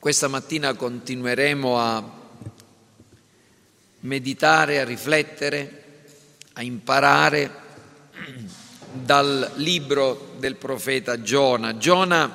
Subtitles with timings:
[0.00, 2.10] Questa mattina continueremo a
[4.02, 6.04] meditare, a riflettere,
[6.52, 7.50] a imparare
[8.92, 11.78] dal libro del profeta Giona.
[11.78, 12.32] Giona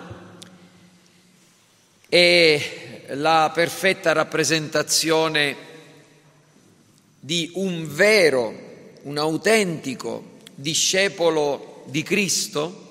[2.09, 5.55] è la perfetta rappresentazione
[7.17, 8.53] di un vero,
[9.03, 12.81] un autentico discepolo di Cristo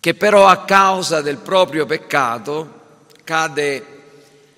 [0.00, 2.75] che però a causa del proprio peccato
[3.26, 3.84] cade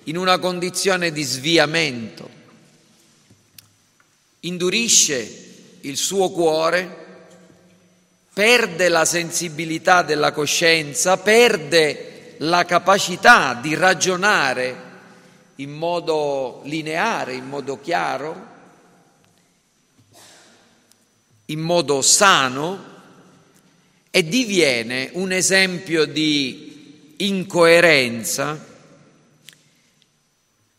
[0.03, 2.29] in una condizione di sviamento,
[4.41, 5.47] indurisce
[5.81, 7.07] il suo cuore,
[8.31, 14.87] perde la sensibilità della coscienza, perde la capacità di ragionare
[15.55, 18.47] in modo lineare, in modo chiaro,
[21.45, 22.85] in modo sano
[24.11, 26.68] e diviene un esempio di
[27.21, 28.67] incoerenza,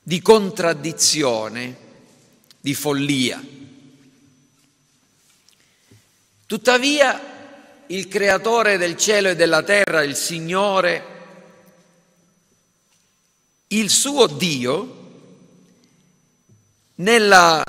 [0.03, 1.77] di contraddizione,
[2.61, 3.43] di follia.
[6.47, 11.05] Tuttavia il creatore del cielo e della terra, il Signore,
[13.69, 14.99] il suo Dio,
[16.97, 17.63] nella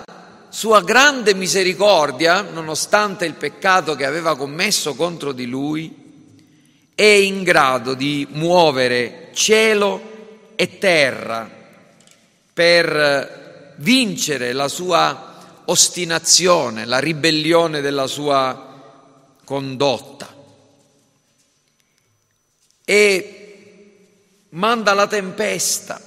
[0.50, 6.01] sua grande misericordia, nonostante il peccato che aveva commesso contro di lui,
[6.96, 11.50] è in grado di muovere cielo e terra
[12.54, 18.70] per vincere la sua ostinazione, la ribellione della sua
[19.44, 20.34] condotta.
[22.84, 26.00] E manda la tempesta,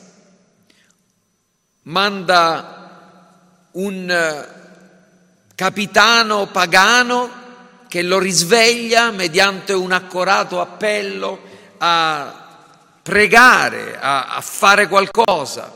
[1.82, 4.46] manda un
[5.54, 7.42] capitano pagano
[7.94, 11.38] che lo risveglia mediante un accorato appello
[11.78, 12.58] a
[13.00, 15.72] pregare, a, a fare qualcosa.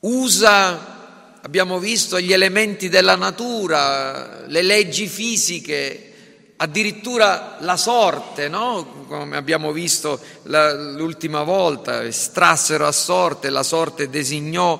[0.00, 6.12] Usa, abbiamo visto, gli elementi della natura, le leggi fisiche,
[6.56, 9.06] addirittura la sorte, no?
[9.08, 14.78] come abbiamo visto la, l'ultima volta, estrassero a sorte, la sorte designò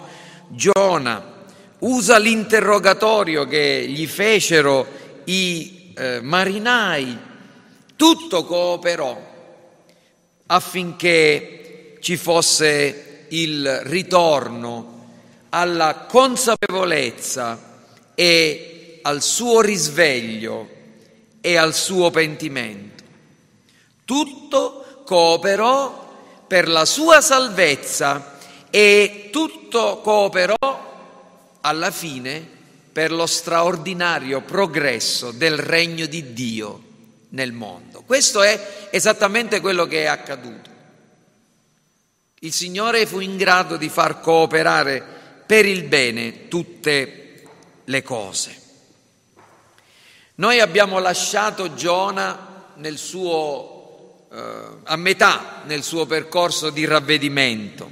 [0.49, 1.31] Giona,
[1.79, 7.19] usa l'interrogatorio che gli fecero i eh, marinai,
[7.97, 9.31] tutto cooperò
[10.47, 14.93] affinché ci fosse il ritorno
[15.51, 17.71] alla consapevolezza
[18.15, 20.69] e al suo risveglio
[21.41, 23.03] e al suo pentimento.
[24.05, 26.11] Tutto cooperò
[26.47, 28.39] per la sua salvezza
[28.71, 30.57] e tutto cooperò
[31.61, 32.61] alla fine
[32.93, 36.83] per lo straordinario progresso del regno di Dio
[37.31, 38.03] nel mondo.
[38.03, 40.71] Questo è esattamente quello che è accaduto.
[42.41, 45.03] Il Signore fu in grado di far cooperare
[45.47, 47.43] per il bene tutte
[47.85, 48.61] le cose.
[50.35, 54.43] Noi abbiamo lasciato Giona nel suo, eh,
[54.85, 57.91] a metà nel suo percorso di ravvedimento.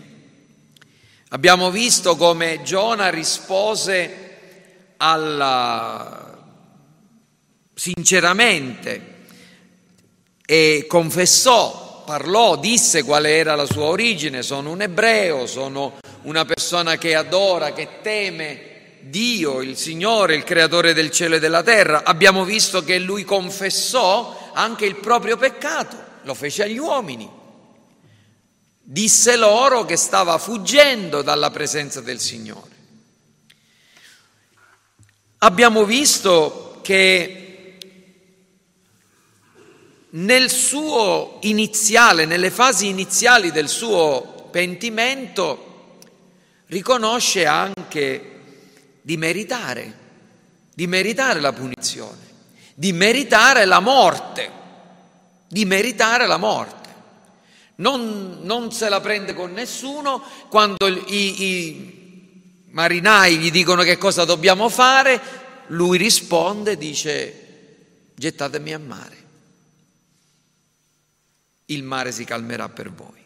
[1.29, 4.30] Abbiamo visto come Giona rispose
[5.03, 6.39] alla,
[7.75, 9.19] sinceramente
[10.45, 16.99] e confessò, parlò, disse qual era la sua origine, sono un ebreo, sono una persona
[16.99, 22.05] che adora, che teme Dio, il Signore, il creatore del cielo e della terra.
[22.05, 27.31] Abbiamo visto che lui confessò anche il proprio peccato, lo fece agli uomini.
[28.83, 32.80] Disse loro che stava fuggendo dalla presenza del Signore.
[35.43, 37.79] Abbiamo visto che
[40.11, 45.97] nel suo iniziale, nelle fasi iniziali del suo pentimento,
[46.67, 48.41] riconosce anche
[49.01, 49.99] di meritare,
[50.75, 52.19] di meritare la punizione,
[52.75, 54.51] di meritare la morte,
[55.49, 56.89] di meritare la morte.
[57.77, 62.00] Non, non se la prende con nessuno quando i, i
[62.71, 65.21] marinai gli dicono che cosa dobbiamo fare,
[65.69, 67.47] lui risponde, dice
[68.15, 69.17] gettatemi a mare,
[71.67, 73.19] il mare si calmerà per voi.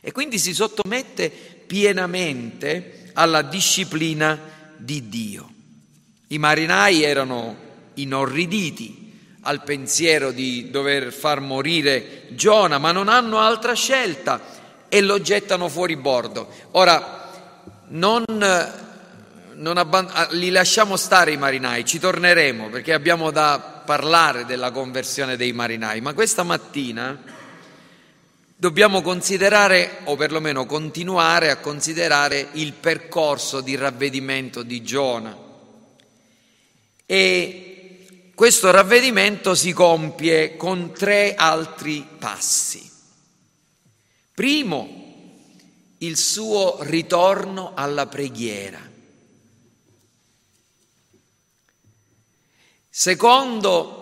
[0.00, 1.28] E quindi si sottomette
[1.66, 4.38] pienamente alla disciplina
[4.76, 5.50] di Dio.
[6.28, 7.56] I marinai erano
[7.94, 9.06] inorriditi
[9.42, 14.40] al pensiero di dover far morire Giona, ma non hanno altra scelta
[14.88, 16.48] e lo gettano fuori bordo.
[16.72, 17.27] Ora,
[17.88, 18.24] non,
[19.54, 24.70] non abband- ah, li lasciamo stare i marinai, ci torneremo perché abbiamo da parlare della
[24.70, 27.18] conversione dei marinai, ma questa mattina
[28.54, 35.36] dobbiamo considerare, o perlomeno continuare a considerare, il percorso di ravvedimento di Giona.
[37.06, 42.90] E questo ravvedimento si compie con tre altri passi.
[44.34, 44.97] Primo,
[45.98, 48.78] il suo ritorno alla preghiera.
[52.88, 53.98] Secondo,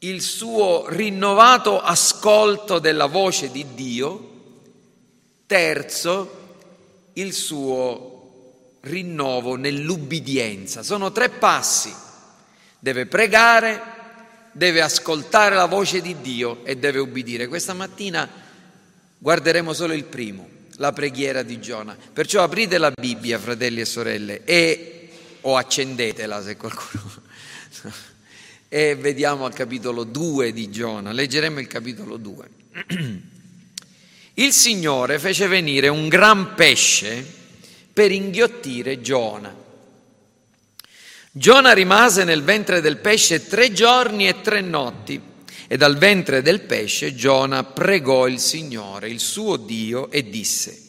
[0.00, 4.32] il suo rinnovato ascolto della voce di Dio.
[5.46, 6.42] Terzo,
[7.14, 8.14] il suo
[8.80, 10.82] rinnovo nell'ubbidienza.
[10.82, 11.94] Sono tre passi.
[12.78, 13.80] Deve pregare,
[14.52, 17.48] deve ascoltare la voce di Dio e deve ubbidire.
[17.48, 18.28] Questa mattina
[19.16, 20.46] guarderemo solo il primo,
[20.76, 21.96] la preghiera di Giona.
[22.12, 25.08] Perciò aprite la Bibbia, fratelli e sorelle, e
[25.42, 27.12] o accendetela se qualcuno
[28.68, 32.48] e vediamo al capitolo 2 di Giona, leggeremo il capitolo 2.
[34.36, 37.24] Il Signore fece venire un gran pesce
[37.92, 39.54] per inghiottire Giona.
[41.30, 45.20] Giona rimase nel ventre del pesce tre giorni e tre notti
[45.66, 50.80] e dal ventre del pesce Giona pregò il Signore, il suo Dio, e disse,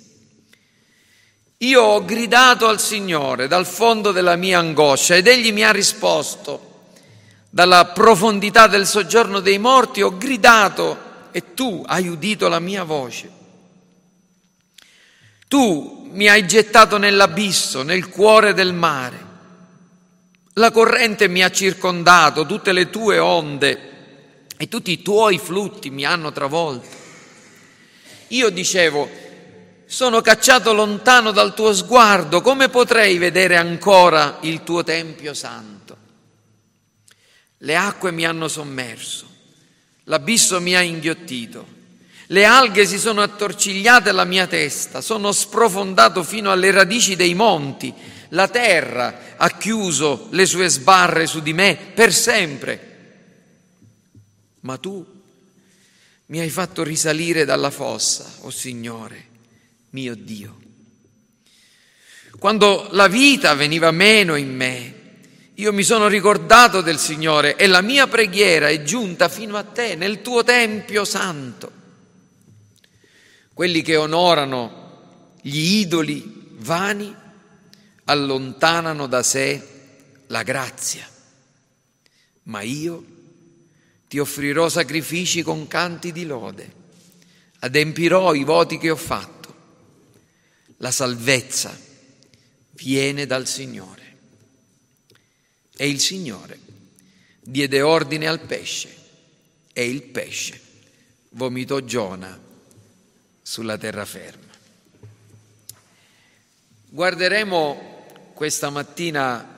[1.59, 6.73] io ho gridato al Signore dal fondo della mia angoscia ed egli mi ha risposto
[7.49, 13.31] dalla profondità del soggiorno dei morti ho gridato e tu hai udito la mia voce.
[15.47, 19.23] Tu mi hai gettato nell'abisso, nel cuore del mare.
[20.53, 23.94] La corrente mi ha circondato, tutte le tue onde
[24.57, 27.03] e tutti i tuoi flutti mi hanno travolto.
[28.29, 29.09] Io dicevo,
[29.85, 35.97] sono cacciato lontano dal tuo sguardo, come potrei vedere ancora il tuo Tempio Santo?
[37.59, 39.27] Le acque mi hanno sommerso,
[40.05, 41.73] l'abisso mi ha inghiottito,
[42.27, 47.93] le alghe si sono attorcigliate alla mia testa, sono sprofondato fino alle radici dei monti,
[48.29, 52.94] la terra ha chiuso le sue sbarre su di me per sempre.
[54.65, 55.05] Ma tu
[56.27, 59.25] mi hai fatto risalire dalla fossa, o oh Signore,
[59.91, 60.59] mio Dio.
[62.39, 64.93] Quando la vita veniva meno in me,
[65.53, 69.93] io mi sono ricordato del Signore e la mia preghiera è giunta fino a te,
[69.93, 71.71] nel tuo Tempio santo.
[73.53, 77.15] Quelli che onorano gli idoli vani
[78.05, 79.67] allontanano da sé
[80.27, 81.07] la grazia,
[82.43, 83.13] ma io
[84.15, 86.73] ti offrirò sacrifici con canti di lode,
[87.59, 89.53] adempirò i voti che ho fatto.
[90.77, 91.77] La salvezza
[92.71, 94.15] viene dal Signore.
[95.75, 96.57] E il Signore
[97.41, 98.95] diede ordine al pesce
[99.73, 100.61] e il pesce
[101.31, 102.39] vomitò Giona
[103.41, 104.53] sulla terraferma.
[106.87, 109.54] Guarderemo questa mattina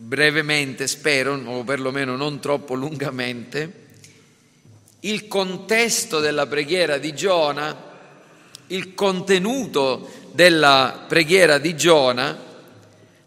[0.00, 3.86] brevemente, spero, o perlomeno non troppo lungamente,
[5.00, 7.86] il contesto della preghiera di Giona,
[8.68, 12.46] il contenuto della preghiera di Giona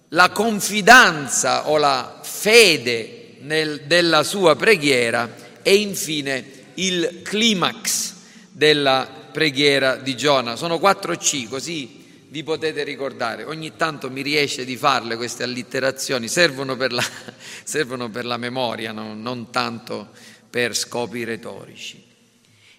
[0.10, 6.46] la confidenza o la fede nel, della sua preghiera e infine
[6.76, 8.14] il climax
[8.52, 10.56] della preghiera di Giona.
[10.56, 12.00] Sono quattro C, così
[12.32, 13.44] vi potete ricordare.
[13.44, 17.04] Ogni tanto mi riesce di farle queste allitterazioni, servono per la,
[17.64, 19.14] servono per la memoria, no?
[19.14, 20.10] non tanto
[20.50, 22.02] per scopi retorici.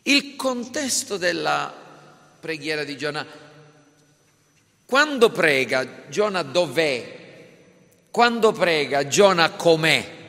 [0.04, 1.72] Il contesto della
[2.40, 3.24] preghiera di Giona.
[4.86, 7.20] Quando prega, Giona dov'è?
[8.10, 10.20] Quando prega, Giona com'è?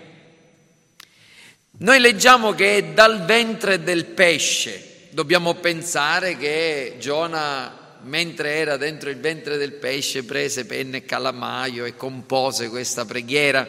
[1.75, 5.07] Noi leggiamo che è dal ventre del pesce.
[5.09, 11.85] Dobbiamo pensare che Giona, mentre era dentro il ventre del pesce, prese penna e calamaio
[11.85, 13.67] e compose questa preghiera.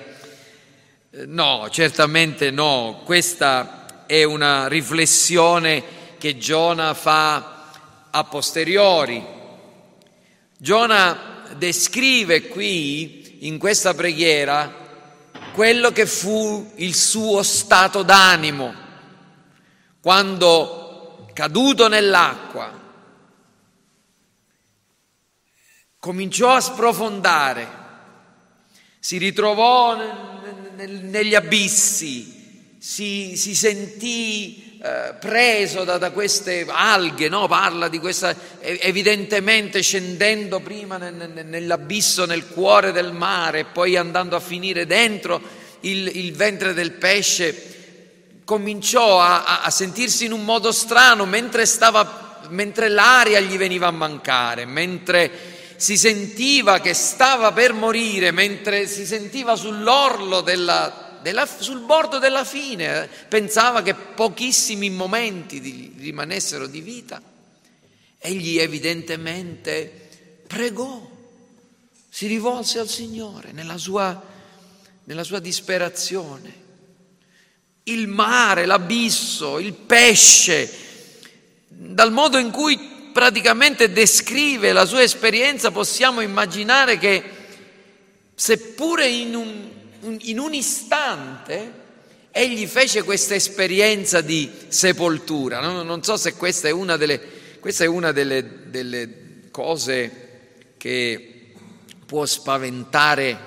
[1.10, 3.02] Eh, no, certamente no.
[3.04, 5.82] Questa è una riflessione
[6.18, 7.70] che Giona fa
[8.10, 9.24] a posteriori.
[10.56, 14.82] Giona descrive qui in questa preghiera
[15.52, 18.74] quello che fu il suo stato d'animo
[20.00, 22.83] quando caduto nell'acqua
[26.04, 27.66] cominciò a sprofondare,
[28.98, 29.96] si ritrovò
[30.76, 37.48] negli abissi, si, si sentì eh, preso da, da, queste alghe, no?
[37.48, 44.84] parla di questa, evidentemente scendendo prima nell'abisso, nel cuore del mare poi andando a finire
[44.84, 45.40] dentro
[45.80, 52.42] il, il ventre del pesce, cominciò a, a, sentirsi in un modo strano mentre, stava,
[52.50, 55.52] mentre l'aria gli veniva a mancare, mentre
[55.84, 62.42] si sentiva che stava per morire, mentre si sentiva sull'orlo della, della, sul bordo della
[62.42, 67.20] fine, pensava che pochissimi momenti gli rimanessero di vita.
[68.16, 70.08] Egli evidentemente
[70.46, 71.06] pregò,
[72.08, 74.22] si rivolse al Signore nella sua,
[75.04, 76.62] nella sua disperazione.
[77.82, 80.78] Il mare, l'abisso, il pesce,
[81.68, 87.22] dal modo in cui praticamente descrive la sua esperienza, possiamo immaginare che
[88.34, 89.70] seppure in un,
[90.22, 91.82] in un istante
[92.32, 95.60] egli fece questa esperienza di sepoltura.
[95.60, 95.84] No?
[95.84, 97.20] Non so se questa è una delle,
[97.62, 99.08] è una delle, delle
[99.52, 101.52] cose che
[102.04, 103.38] può spaventare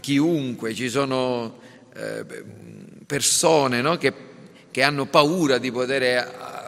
[0.00, 0.74] chiunque.
[0.74, 1.60] Ci sono
[1.96, 2.26] eh,
[3.06, 3.96] persone no?
[3.96, 4.12] che,
[4.70, 6.02] che hanno paura di poter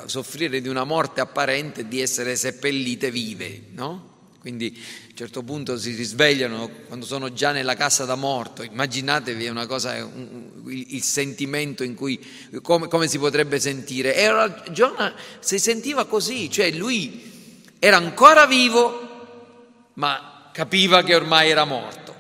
[0.08, 4.14] soffrire di una morte apparente di essere seppellite vive, no?
[4.46, 8.62] Quindi a un certo punto si risvegliano quando sono già nella casa da morto.
[8.62, 12.25] Immaginatevi una cosa, un, il sentimento in cui,
[12.62, 14.14] come, come si potrebbe sentire.
[14.14, 21.50] E allora Giona si sentiva così, cioè lui era ancora vivo, ma capiva che ormai
[21.50, 22.14] era morto.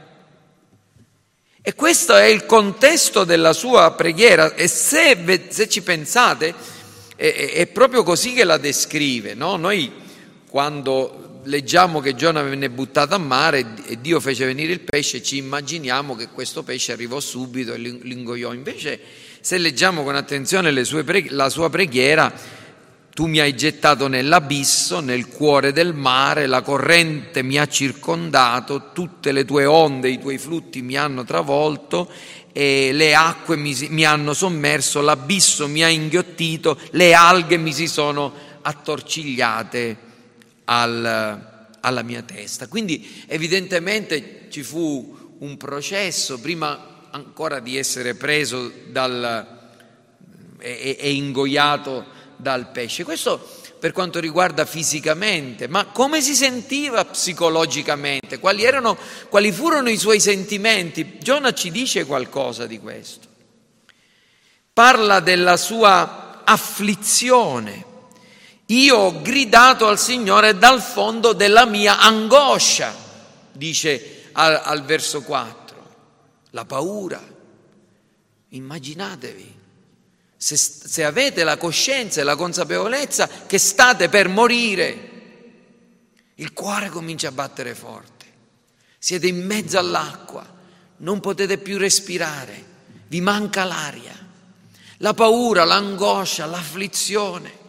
[1.62, 4.54] E questo è il contesto della sua preghiera.
[4.54, 6.54] E se, se ci pensate,
[7.16, 9.34] è, è proprio così che la descrive.
[9.34, 9.56] No?
[9.56, 9.90] Noi
[10.48, 15.36] quando leggiamo che Giona venne buttato a mare e Dio fece venire il pesce, ci
[15.36, 18.52] immaginiamo che questo pesce arrivò subito e l'ingoiò.
[18.52, 19.00] Invece,
[19.40, 20.72] se leggiamo con attenzione
[21.04, 22.32] pre- la sua preghiera,
[23.12, 29.32] tu mi hai gettato nell'abisso, nel cuore del mare, la corrente mi ha circondato, tutte
[29.32, 32.10] le tue onde, i tuoi flutti mi hanno travolto
[32.58, 37.86] e le acque mi, mi hanno sommerso, l'abisso mi ha inghiottito, le alghe mi si
[37.86, 38.32] sono
[38.62, 39.96] attorcigliate
[40.64, 42.66] al, alla mia testa.
[42.66, 49.68] Quindi evidentemente ci fu un processo, prima ancora di essere preso dal,
[50.58, 53.04] e, e ingoiato dal pesce.
[53.04, 53.46] Questo
[53.78, 58.38] per quanto riguarda fisicamente, ma come si sentiva psicologicamente?
[58.38, 58.96] Quali, erano,
[59.28, 61.18] quali furono i suoi sentimenti?
[61.18, 63.26] Giona ci dice qualcosa di questo.
[64.72, 67.84] Parla della sua afflizione.
[68.66, 72.94] Io ho gridato al Signore dal fondo della mia angoscia,
[73.52, 75.76] dice al, al verso 4.
[76.50, 77.22] La paura.
[78.48, 79.55] Immaginatevi
[80.46, 85.10] se, se avete la coscienza e la consapevolezza che state per morire,
[86.36, 88.26] il cuore comincia a battere forte.
[88.96, 90.46] Siete in mezzo all'acqua,
[90.98, 92.64] non potete più respirare,
[93.08, 94.14] vi manca l'aria.
[94.98, 97.64] La paura, l'angoscia, l'afflizione.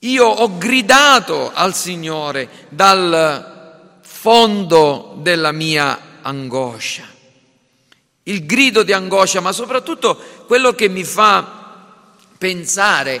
[0.00, 7.16] Io ho gridato al Signore dal fondo della mia angoscia
[8.28, 11.57] il grido di angoscia, ma soprattutto quello che mi fa
[12.38, 13.20] pensare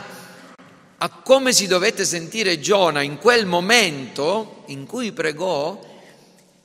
[1.00, 5.80] a come si dovette sentire Giona in quel momento in cui pregò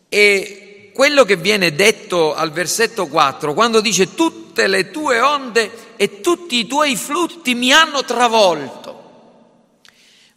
[0.07, 6.21] e quello che viene detto al versetto 4, quando dice tutte le tue onde e
[6.21, 9.01] tutti i tuoi flutti mi hanno travolto.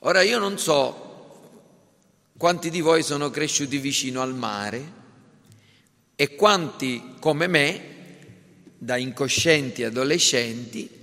[0.01, 1.05] Ora io non so
[2.37, 4.93] quanti di voi sono cresciuti vicino al mare
[6.17, 7.95] e quanti come me
[8.79, 10.96] da incoscienti adolescenti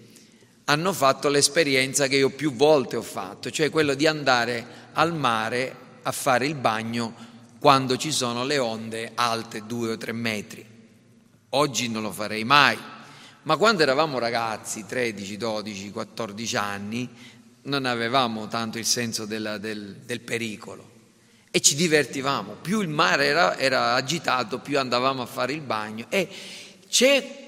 [0.65, 5.75] hanno fatto l'esperienza che io più volte ho fatto, cioè quello di andare al mare
[6.03, 10.65] a fare il bagno quando ci sono le onde alte due o tre metri.
[11.49, 12.77] Oggi non lo farei mai,
[13.43, 17.09] ma quando eravamo ragazzi, 13, 12, 14 anni,
[17.63, 20.91] non avevamo tanto il senso della, del, del, pericolo
[21.51, 22.57] e ci divertivamo.
[22.61, 26.27] Più il mare era, era agitato, più andavamo a fare il bagno e
[26.89, 27.42] c'è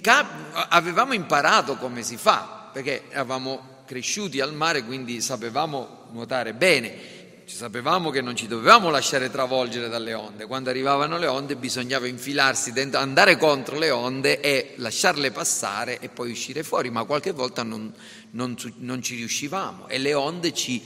[0.00, 7.14] cap- avevamo imparato come si fa, perché eravamo cresciuti al mare, quindi sapevamo nuotare bene,
[7.46, 12.06] ci sapevamo che non ci dovevamo lasciare travolgere dalle onde, quando arrivavano le onde bisognava
[12.06, 17.32] infilarsi dentro, andare contro le onde e lasciarle passare e poi uscire fuori, ma qualche
[17.32, 17.92] volta non,
[18.30, 20.82] non, non ci riuscivamo e le onde ci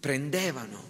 [0.00, 0.88] prendevano.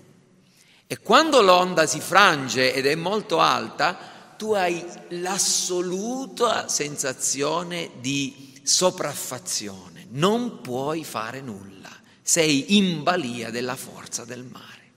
[0.87, 10.07] E quando l'onda si frange ed è molto alta, tu hai l'assoluta sensazione di sopraffazione,
[10.13, 14.93] non puoi fare nulla, sei in balia della forza del mare.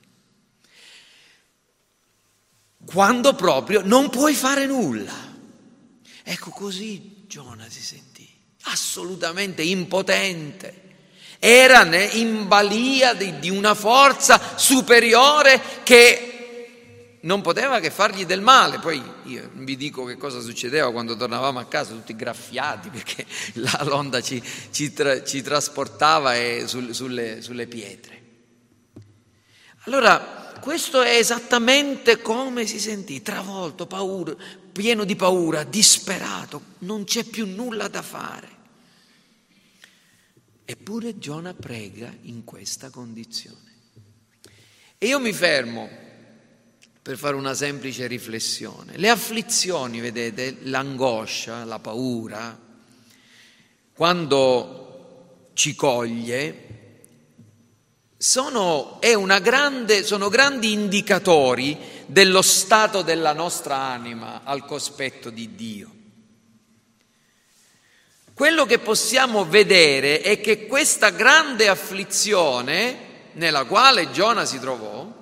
[2.85, 5.35] Quando proprio non puoi fare nulla.
[6.23, 8.25] Ecco così Giona si sentì.
[8.61, 10.81] assolutamente impotente.
[11.37, 11.83] Era
[12.13, 16.32] in balia di, una forza superiore che
[17.23, 18.79] non poteva che fargli del male.
[18.79, 23.81] Poi io vi dico che cosa succedeva quando tornavamo a casa, tutti graffiati, perché la
[23.83, 26.33] l'onda ci, ci, tra, ci trasportava
[26.65, 28.21] sul, sulle, sulle pietre.
[29.85, 34.33] Allora, questo è esattamente come si sentì, travolto, paura,
[34.71, 38.61] pieno di paura, disperato, non c'è più nulla da fare.
[40.65, 43.71] Eppure Giona prega in questa condizione.
[44.97, 46.02] E io mi fermo
[47.03, 48.93] per fare una semplice riflessione.
[48.95, 52.57] Le afflizioni, vedete, l'angoscia, la paura,
[53.93, 56.69] quando ci coglie,
[58.15, 58.99] sono,
[59.41, 65.91] grande, sono grandi indicatori dello stato della nostra anima al cospetto di Dio.
[68.33, 75.12] Quello che possiamo vedere è che questa grande afflizione nella quale Giona si trovò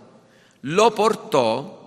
[0.61, 1.79] lo portò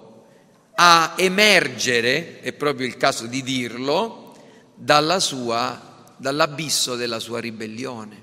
[0.77, 4.35] a emergere, è proprio il caso di dirlo,
[4.75, 8.23] dalla sua, dall'abisso della sua ribellione.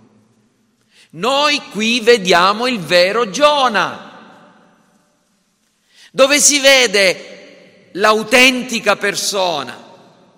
[1.12, 4.10] Noi qui vediamo il vero Giona,
[6.12, 9.90] dove si vede l'autentica persona,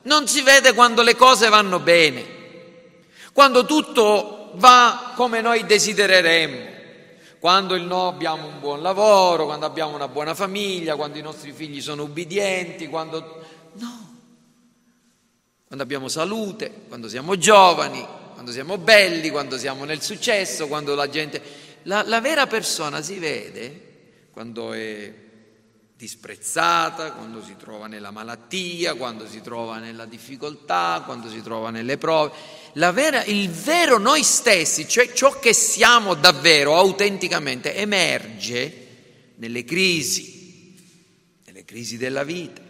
[0.03, 2.25] non si vede quando le cose vanno bene,
[3.33, 6.72] quando tutto va come noi desidereremmo
[7.43, 11.81] quando noi abbiamo un buon lavoro, quando abbiamo una buona famiglia, quando i nostri figli
[11.81, 13.19] sono ubbidienti, quando...
[13.73, 14.15] No,
[15.65, 21.09] quando abbiamo salute, quando siamo giovani, quando siamo belli, quando siamo nel successo, quando la
[21.09, 21.41] gente...
[21.81, 25.13] La, la vera persona si vede quando è
[26.03, 31.97] disprezzata, quando si trova nella malattia, quando si trova nella difficoltà, quando si trova nelle
[31.97, 32.33] prove
[32.73, 38.87] vera, il vero noi stessi, cioè ciò che siamo davvero, autenticamente, emerge
[39.35, 40.75] nelle crisi,
[41.45, 42.61] nelle crisi della vita.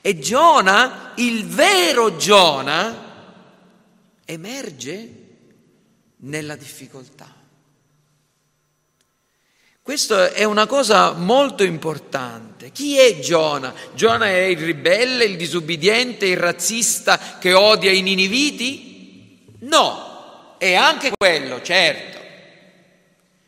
[0.00, 3.42] E Giona, il vero Giona,
[4.24, 5.14] emerge
[6.18, 7.33] nella difficoltà.
[9.84, 12.70] Questa è una cosa molto importante.
[12.72, 13.74] Chi è Giona?
[13.92, 19.44] Giona è il ribelle, il disubbidiente, il razzista che odia i niniviti?
[19.58, 22.18] No, è anche quello, certo.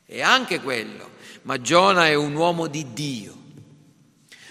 [0.04, 1.08] È anche quello.
[1.44, 3.34] Ma Giona è un uomo di Dio.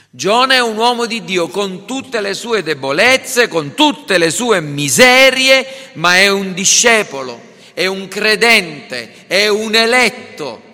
[0.10, 4.60] Giona è un uomo di Dio con tutte le sue debolezze, con tutte le sue
[4.60, 7.39] miserie, ma è un discepolo,
[7.76, 10.64] è un credente, è un eletto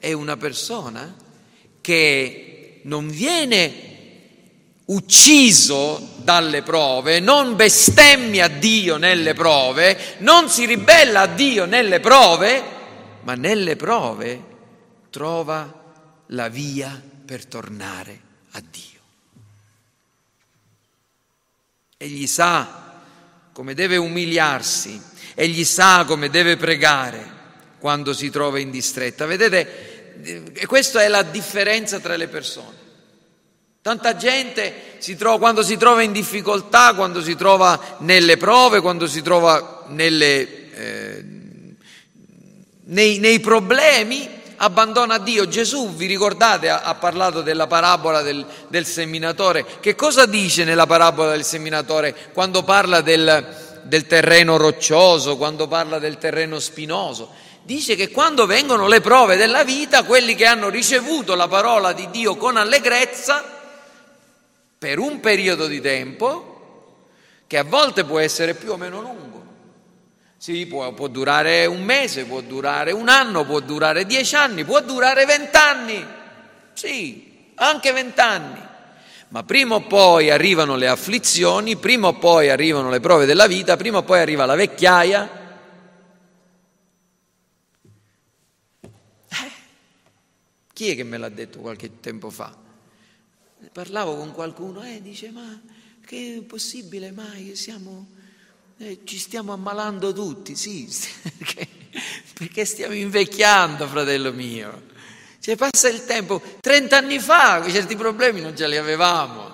[0.00, 1.14] è una persona
[1.82, 3.88] che non viene
[4.86, 12.62] ucciso dalle prove, non bestemmia Dio nelle prove, non si ribella a Dio nelle prove,
[13.22, 14.42] ma nelle prove
[15.10, 15.92] trova
[16.28, 18.20] la via per tornare
[18.52, 18.98] a Dio.
[21.98, 22.94] Egli sa
[23.52, 25.00] come deve umiliarsi,
[25.34, 27.38] egli sa come deve pregare
[27.80, 29.26] quando si trova in distretta.
[29.26, 29.98] Vedete,
[30.52, 32.78] e questa è la differenza tra le persone.
[33.82, 39.06] Tanta gente si trova, quando si trova in difficoltà, quando si trova nelle prove, quando
[39.06, 41.24] si trova nelle, eh,
[42.84, 45.48] nei, nei, problemi, abbandona Dio.
[45.48, 49.64] Gesù, vi ricordate, ha, ha parlato della parabola del, del, seminatore.
[49.80, 55.98] Che cosa dice nella parabola del seminatore quando parla del, del terreno roccioso, quando parla
[55.98, 57.30] del terreno spinoso?
[57.70, 62.10] Dice che quando vengono le prove della vita, quelli che hanno ricevuto la parola di
[62.10, 63.44] Dio con allegrezza,
[64.76, 67.04] per un periodo di tempo,
[67.46, 69.44] che a volte può essere più o meno lungo,
[70.36, 74.80] sì, può, può durare un mese, può durare un anno, può durare dieci anni, può
[74.80, 76.04] durare vent'anni,
[76.72, 78.68] sì, anche vent'anni.
[79.28, 83.76] Ma prima o poi arrivano le afflizioni, prima o poi arrivano le prove della vita,
[83.76, 85.39] prima o poi arriva la vecchiaia,
[90.80, 92.56] Chi è che me l'ha detto qualche tempo fa?
[93.70, 95.60] Parlavo con qualcuno e eh, dice ma
[96.06, 97.54] che è possibile mai?
[97.54, 98.08] Siamo,
[98.78, 100.88] eh, ci stiamo ammalando tutti, sì,
[101.36, 101.68] perché,
[102.32, 104.84] perché stiamo invecchiando, fratello mio.
[105.38, 109.52] Cioè passa il tempo, 30 anni fa certi problemi non ce li avevamo,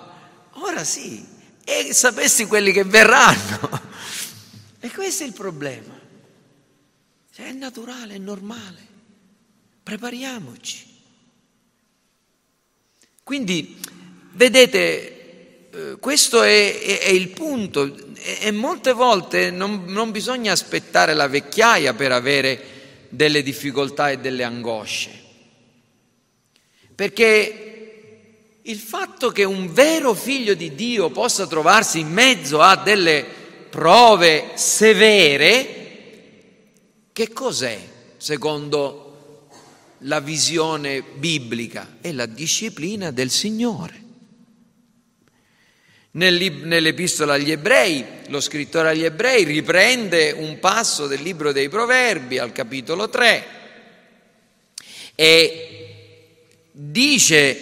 [0.51, 1.27] ora sì,
[1.65, 3.95] e sapessi quelli che verranno.
[4.79, 5.99] E questo è il problema.
[7.33, 8.87] Cioè, è naturale, è normale.
[9.83, 10.86] Prepariamoci.
[13.27, 13.75] Quindi,
[14.35, 17.93] vedete, eh, questo è, è, è, il punto.
[18.15, 22.61] E, molte volte non, non bisogna aspettare la vecchiaia per avere
[23.09, 25.11] delle difficoltà e delle angosce,
[26.95, 33.25] perché il fatto che un vero figlio di Dio possa trovarsi in mezzo a delle
[33.69, 35.67] prove severe,
[37.11, 37.77] che cos'è
[38.15, 39.06] secondo
[39.99, 41.97] la visione biblica?
[42.01, 44.05] È la disciplina del Signore.
[46.11, 52.51] Nell'epistola agli ebrei, lo scrittore agli ebrei riprende un passo del libro dei proverbi al
[52.51, 53.45] capitolo 3
[55.13, 55.77] e
[56.71, 57.55] dice,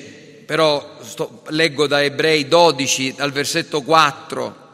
[0.45, 4.64] però sto, leggo da ebrei 12 al versetto 4,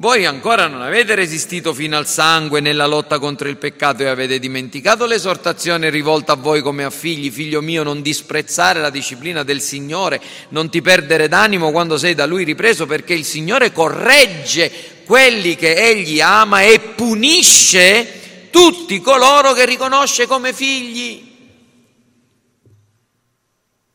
[0.00, 4.38] voi ancora non avete resistito fino al sangue nella lotta contro il peccato e avete
[4.38, 9.60] dimenticato l'esortazione rivolta a voi come a figli, figlio mio, non disprezzare la disciplina del
[9.60, 15.56] Signore, non ti perdere d'animo quando sei da Lui ripreso, perché il Signore corregge quelli
[15.56, 21.26] che Egli ama e punisce tutti coloro che riconosce come figli.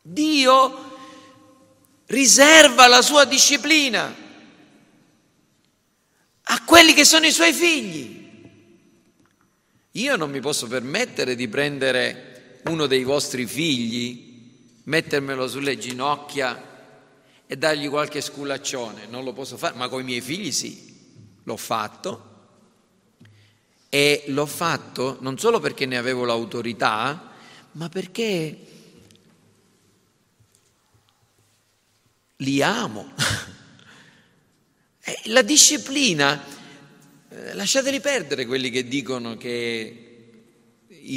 [0.02, 0.84] Dio
[2.08, 4.22] riserva la sua disciplina
[6.44, 8.22] a quelli che sono i suoi figli.
[9.92, 16.72] Io non mi posso permettere di prendere uno dei vostri figli, mettermelo sulle ginocchia
[17.46, 19.06] e dargli qualche sculaccione.
[19.06, 20.92] Non lo posso fare, ma con i miei figli sì.
[21.44, 22.32] L'ho fatto.
[23.88, 27.32] E l'ho fatto non solo perché ne avevo l'autorità,
[27.72, 28.58] ma perché
[32.38, 33.12] li amo.
[35.06, 36.42] Eh, la disciplina,
[37.28, 40.04] eh, lasciateli perdere quelli che dicono che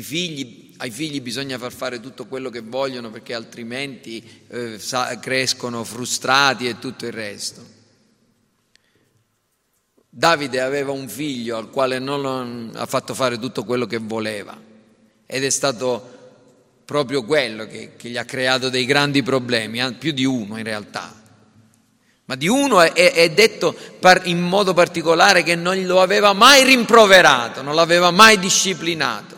[0.02, 4.78] figli, ai figli bisogna far fare tutto quello che vogliono perché altrimenti eh,
[5.22, 7.76] crescono frustrati e tutto il resto.
[10.10, 14.60] Davide aveva un figlio al quale non ha fatto fare tutto quello che voleva
[15.26, 16.16] ed è stato
[16.84, 21.17] proprio quello che, che gli ha creato dei grandi problemi, più di uno in realtà.
[22.28, 23.74] Ma di uno è, è, detto
[24.26, 29.36] in modo particolare che non lo aveva mai rimproverato, non l'aveva mai disciplinato.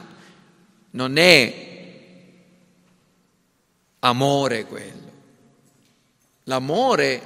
[0.91, 1.67] Non è
[3.99, 5.12] amore quello.
[6.45, 7.21] L'amore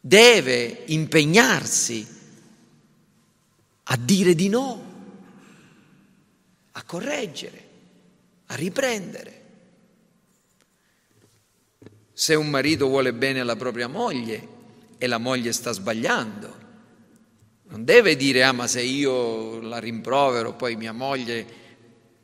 [0.00, 2.06] deve impegnarsi
[3.84, 4.82] a dire di no,
[6.72, 7.68] a correggere,
[8.46, 9.44] a riprendere.
[12.18, 14.48] Se un marito vuole bene alla propria moglie
[14.96, 16.56] e la moglie sta sbagliando,
[17.64, 21.46] non deve dire, ah ma se io la rimprovero poi mia moglie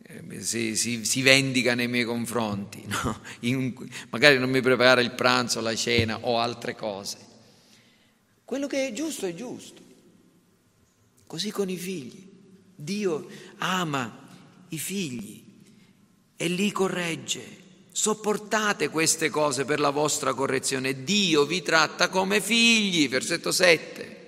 [0.02, 3.20] eh, si, si, si, vendica nei miei confronti, no?
[3.40, 3.74] In,
[4.08, 7.18] magari non mi prepara il pranzo, la cena o altre cose.
[8.46, 9.82] Quello che è giusto è giusto.
[11.26, 12.30] Così con i figli.
[12.74, 13.26] Dio
[13.58, 14.26] ama
[14.70, 15.44] i figli
[16.34, 17.60] e li corregge.
[17.92, 21.04] Sopportate queste cose per la vostra correzione.
[21.04, 24.20] Dio vi tratta come figli, versetto 7.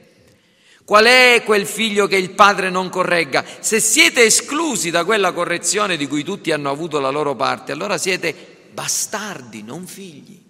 [0.85, 3.43] Qual è quel figlio che il padre non corregga?
[3.61, 7.97] Se siete esclusi da quella correzione di cui tutti hanno avuto la loro parte, allora
[7.97, 10.43] siete bastardi, non figli.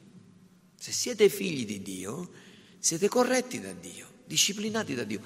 [0.77, 2.29] Se siete figli di Dio,
[2.81, 5.21] siete corretti da Dio, disciplinati da Dio.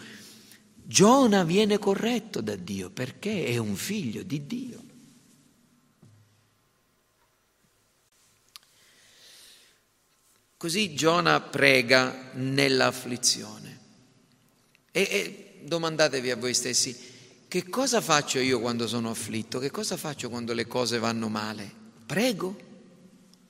[0.74, 4.82] Giona viene corretto da Dio perché è un figlio di Dio.
[10.58, 13.78] Così Giona prega nell'afflizione.
[14.90, 16.98] E, e, domandatevi a voi stessi,
[17.46, 19.60] che cosa faccio io quando sono afflitto?
[19.60, 21.70] Che cosa faccio quando le cose vanno male?
[22.04, 22.56] Prego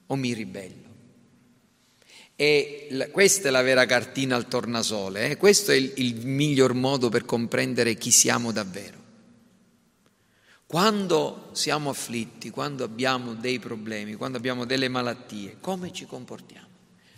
[0.07, 0.87] o mi ribello?
[2.37, 5.37] E la, questa è la vera cartina al tornasole, eh?
[5.39, 8.97] questo è il, il miglior modo per comprendere chi siamo davvero.
[10.67, 16.68] Quando siamo afflitti, quando abbiamo dei problemi, quando abbiamo delle malattie, come ci comportiamo?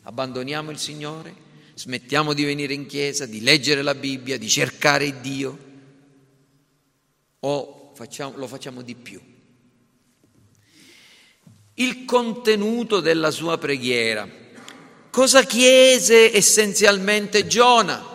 [0.02, 1.34] Abbandoniamo il Signore,
[1.74, 5.68] smettiamo di venire in chiesa, di leggere la Bibbia, di cercare Dio
[7.40, 9.20] o facciamo, lo facciamo di più.
[11.74, 14.28] Il contenuto della sua preghiera.
[15.10, 18.06] Cosa chiese essenzialmente Giona?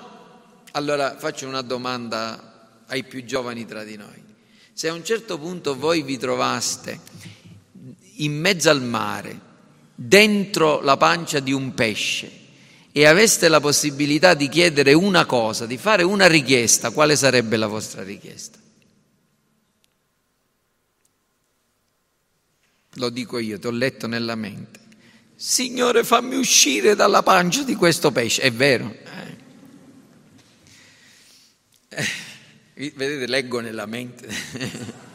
[0.72, 4.24] Allora faccio una domanda ai più giovani tra di noi.
[4.74, 7.00] Se a un certo punto voi vi trovaste
[8.18, 9.40] in mezzo al mare,
[9.96, 12.44] dentro la pancia di un pesce
[12.92, 17.68] e aveste la possibilità di chiedere una cosa, di fare una richiesta, quale sarebbe la
[17.68, 18.60] vostra richiesta?
[22.98, 24.80] Lo dico io, ti ho letto nella mente.
[25.36, 28.96] Signore fammi uscire dalla pancia di questo pesce, è vero.
[31.90, 32.08] Eh.
[32.76, 34.28] Eh, vedete, leggo nella mente.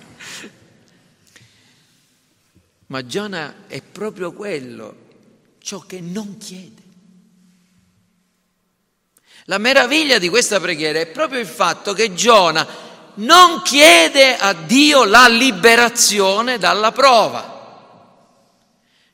[2.90, 4.96] Ma Giona è proprio quello,
[5.62, 6.82] ciò che non chiede.
[9.44, 12.66] La meraviglia di questa preghiera è proprio il fatto che Giona
[13.14, 17.58] non chiede a Dio la liberazione dalla prova,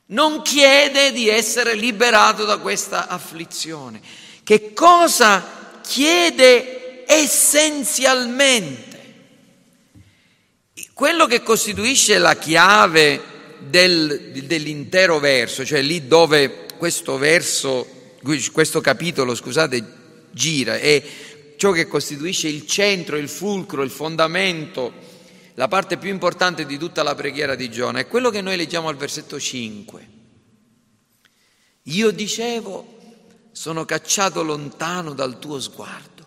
[0.07, 4.01] non chiede di essere liberato da questa afflizione.
[4.43, 8.85] Che cosa chiede essenzialmente?
[10.93, 13.35] Quello che costituisce la chiave
[13.69, 17.87] del, dell'intero verso, cioè lì dove questo verso,
[18.51, 19.83] questo capitolo, scusate,
[20.31, 21.03] gira, è
[21.57, 24.93] ciò che costituisce il centro, il fulcro, il fondamento,
[25.55, 28.89] la parte più importante di tutta la preghiera di Giona, è quello che noi leggiamo
[28.89, 30.07] al versetto 5.
[31.83, 32.95] Io dicevo,
[33.51, 36.25] sono cacciato lontano dal tuo sguardo.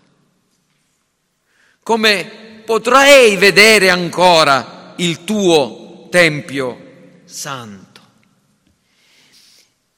[1.82, 6.88] Come potrei vedere ancora il tuo Tempio
[7.30, 8.00] Santo?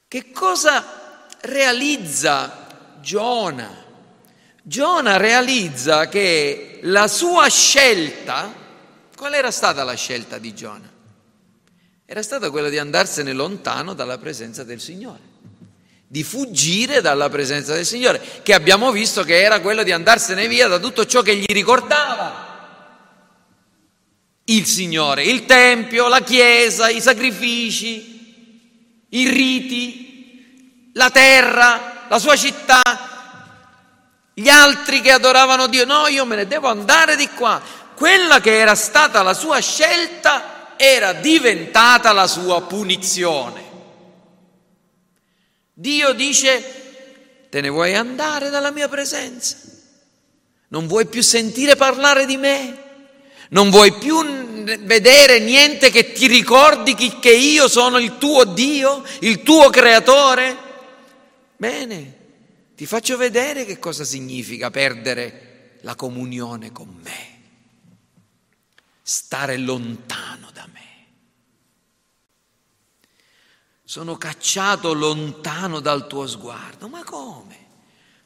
[0.07, 3.81] Che cosa realizza Giona?
[4.63, 8.53] Giona realizza che la sua scelta,
[9.17, 10.91] qual era stata la scelta di Giona?
[12.05, 15.21] Era stata quella di andarsene lontano dalla presenza del Signore,
[16.07, 20.69] di fuggire dalla presenza del Signore, che abbiamo visto che era quello di andarsene via
[20.69, 22.52] da tutto ciò che gli ricordava
[24.45, 32.81] il Signore, il Tempio, la Chiesa, i sacrifici, i riti, la terra, la sua città,
[34.35, 37.61] gli altri che adoravano Dio, no, io me ne devo andare di qua.
[37.95, 43.71] Quella che era stata la sua scelta era diventata la sua punizione.
[45.75, 49.57] Dio dice, te ne vuoi andare dalla mia presenza?
[50.69, 52.92] Non vuoi più sentire parlare di me?
[53.53, 54.23] Non vuoi più
[54.81, 60.57] vedere niente che ti ricordi che io sono il tuo Dio, il tuo creatore?
[61.59, 62.17] Bene,
[62.75, 67.41] ti faccio vedere che cosa significa perdere la comunione con me,
[69.03, 70.81] stare lontano da me.
[73.85, 76.89] Sono cacciato lontano dal tuo sguardo.
[76.89, 77.52] Ma come?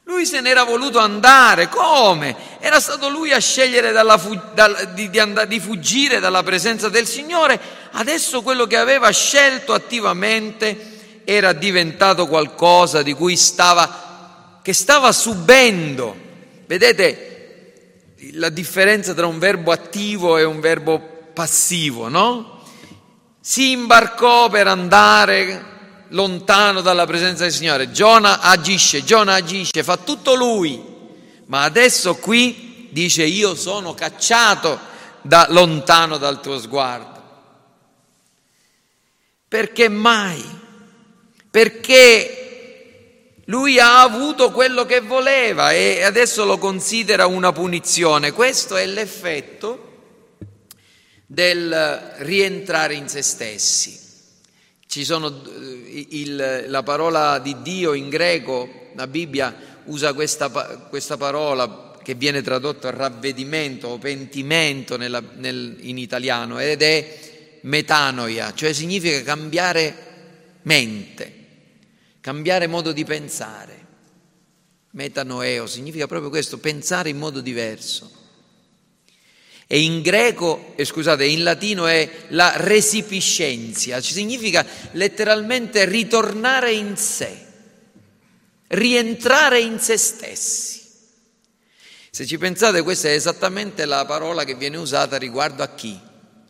[0.07, 2.33] Lui se n'era voluto andare, come?
[2.59, 7.05] Era stato lui a scegliere fu- dal, di, di, and- di fuggire dalla presenza del
[7.05, 7.59] Signore,
[7.91, 16.15] adesso quello che aveva scelto attivamente era diventato qualcosa di cui stava che stava subendo.
[16.65, 20.99] Vedete la differenza tra un verbo attivo e un verbo
[21.33, 22.63] passivo, no?
[23.41, 25.76] Si imbarcò per andare
[26.09, 27.91] lontano dalla presenza del Signore.
[27.91, 30.81] Giona agisce, Giona agisce, fa tutto lui.
[31.45, 34.79] Ma adesso qui dice io sono cacciato
[35.21, 37.15] da lontano dal tuo sguardo.
[39.47, 40.43] Perché mai?
[41.49, 48.33] Perché lui ha avuto quello che voleva e adesso lo considera una punizione.
[48.33, 49.83] Questo è l'effetto
[51.25, 54.06] del rientrare in se stessi.
[54.87, 60.49] Sono eh, il, la parola di Dio in greco, la Bibbia usa questa,
[60.89, 67.19] questa parola che viene tradotto ravvedimento o pentimento nella, nel, in italiano ed è
[67.61, 70.05] metanoia, cioè significa cambiare
[70.63, 71.37] mente
[72.27, 73.85] cambiare modo di pensare.
[74.91, 78.11] Metanoeo significa proprio questo, pensare in modo diverso.
[79.69, 87.37] E in greco, eh, scusate, in latino è la resipiscenza, significa letteralmente ritornare in sé,
[88.67, 90.85] rientrare in se stessi.
[92.09, 95.99] Se ci pensate, questa è esattamente la parola che viene usata riguardo a chi?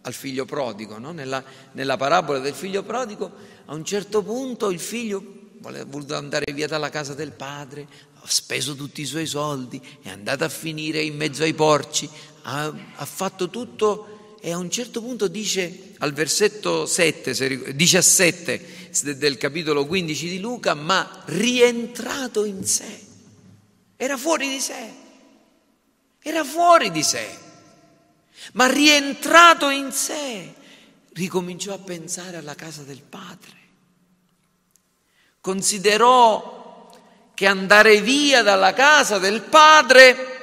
[0.01, 1.12] Al figlio prodigo, no?
[1.12, 3.32] nella, nella parabola del figlio prodigo,
[3.65, 8.30] a un certo punto il figlio ha voluto andare via dalla casa del padre, ha
[8.30, 12.10] speso tutti i suoi soldi, è andato a finire in mezzo ai porci,
[12.50, 19.38] ha, ha fatto tutto e a un certo punto dice al versetto 7, 17 del
[19.38, 23.02] capitolo 15 di Luca, ma rientrato in sé,
[23.98, 24.92] era fuori di sé,
[26.22, 27.28] era fuori di sé,
[28.54, 30.54] ma rientrato in sé,
[31.14, 33.56] ricominciò a pensare alla casa del padre.
[35.42, 36.92] Considerò
[37.34, 40.37] che andare via dalla casa del padre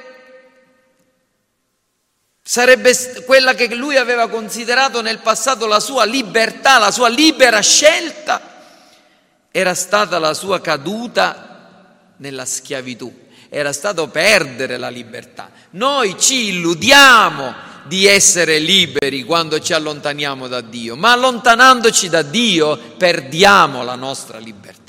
[2.47, 2.93] sarebbe
[3.25, 8.39] quella che lui aveva considerato nel passato la sua libertà, la sua libera scelta,
[9.49, 13.11] era stata la sua caduta nella schiavitù,
[13.49, 15.49] era stato perdere la libertà.
[15.71, 22.77] Noi ci illudiamo di essere liberi quando ci allontaniamo da Dio, ma allontanandoci da Dio
[22.95, 24.84] perdiamo la nostra libertà.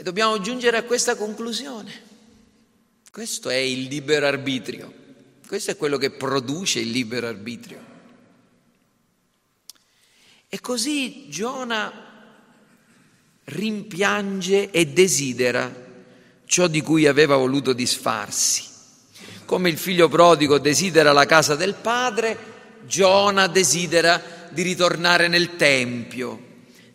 [0.00, 1.92] E dobbiamo giungere a questa conclusione.
[3.12, 4.90] Questo è il libero arbitrio,
[5.46, 7.84] questo è quello che produce il libero arbitrio.
[10.48, 11.92] E così Giona
[13.44, 15.70] rimpiange e desidera
[16.46, 18.64] ciò di cui aveva voluto disfarsi.
[19.44, 22.38] Come il figlio prodigo desidera la casa del padre,
[22.86, 26.40] Giona desidera di ritornare nel Tempio,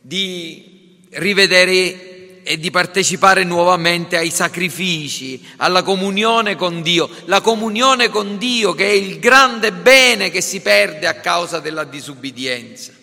[0.02, 2.15] di rivedere
[2.48, 8.86] e di partecipare nuovamente ai sacrifici, alla comunione con Dio, la comunione con Dio che
[8.86, 12.94] è il grande bene che si perde a causa della disubbidienza.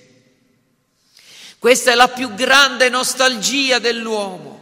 [1.58, 4.60] Questa è la più grande nostalgia dell'uomo.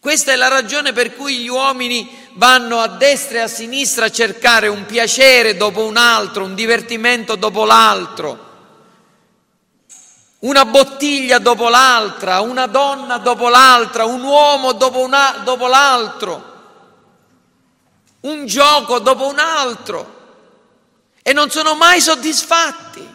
[0.00, 4.10] Questa è la ragione per cui gli uomini vanno a destra e a sinistra a
[4.10, 8.53] cercare un piacere dopo un altro, un divertimento dopo l'altro,
[10.44, 16.52] una bottiglia dopo l'altra, una donna dopo l'altra, un uomo dopo, una, dopo l'altro,
[18.20, 20.12] un gioco dopo un altro
[21.22, 23.08] e non sono mai soddisfatti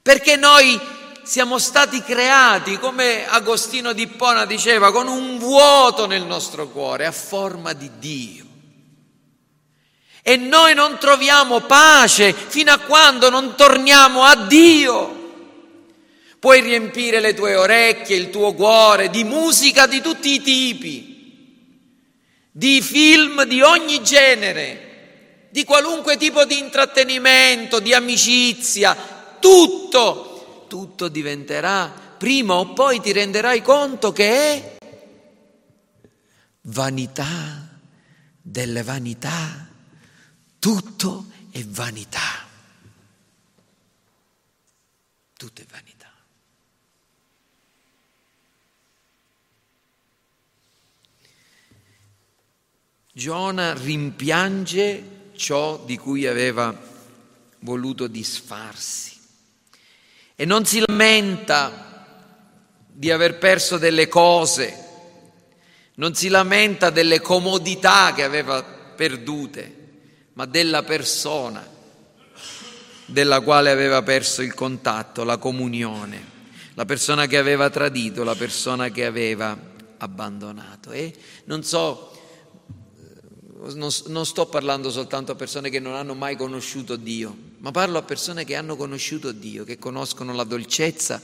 [0.00, 0.80] perché noi
[1.24, 7.12] siamo stati creati, come Agostino di Ippona diceva, con un vuoto nel nostro cuore a
[7.12, 8.46] forma di Dio.
[10.22, 15.17] E noi non troviamo pace fino a quando non torniamo a Dio.
[16.38, 21.66] Puoi riempire le tue orecchie, il tuo cuore di musica di tutti i tipi,
[22.50, 28.96] di film di ogni genere, di qualunque tipo di intrattenimento, di amicizia,
[29.40, 30.28] tutto
[30.68, 34.76] tutto diventerà, prima o poi ti renderai conto che è
[36.62, 37.80] vanità
[38.40, 39.66] delle vanità,
[40.60, 42.46] tutto è vanità.
[45.36, 45.66] Tutto è.
[53.18, 56.72] Giona rimpiange ciò di cui aveva
[57.62, 59.18] voluto disfarsi
[60.36, 62.36] e non si lamenta
[62.86, 64.84] di aver perso delle cose,
[65.94, 69.74] non si lamenta delle comodità che aveva perdute,
[70.34, 71.66] ma della persona
[73.04, 76.24] della quale aveva perso il contatto, la comunione,
[76.74, 79.58] la persona che aveva tradito, la persona che aveva
[79.96, 80.92] abbandonato.
[80.92, 81.12] E
[81.46, 82.12] non so,
[83.74, 87.98] non, non, sto parlando soltanto a persone che non hanno mai conosciuto Dio, ma parlo
[87.98, 91.20] a persone che hanno conosciuto Dio, che conoscono la dolcezza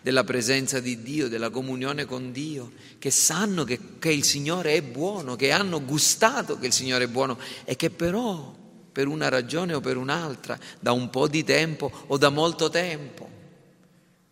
[0.00, 4.82] della presenza di Dio, della comunione con Dio, che sanno che, che il Signore è
[4.82, 8.54] buono, che hanno gustato che il Signore è buono e che però
[8.92, 13.36] per una ragione o per un'altra, da un po' di tempo o da molto tempo,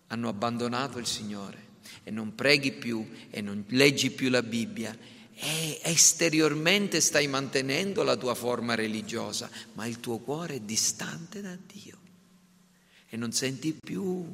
[0.09, 1.65] hanno abbandonato il Signore
[2.05, 4.97] e non preghi più e non leggi più la Bibbia
[5.39, 11.57] e esteriormente stai mantenendo la tua forma religiosa, ma il tuo cuore è distante da
[11.73, 12.05] Dio
[13.09, 14.33] e non senti più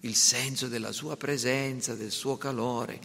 [0.00, 3.00] il senso della sua presenza, del suo calore,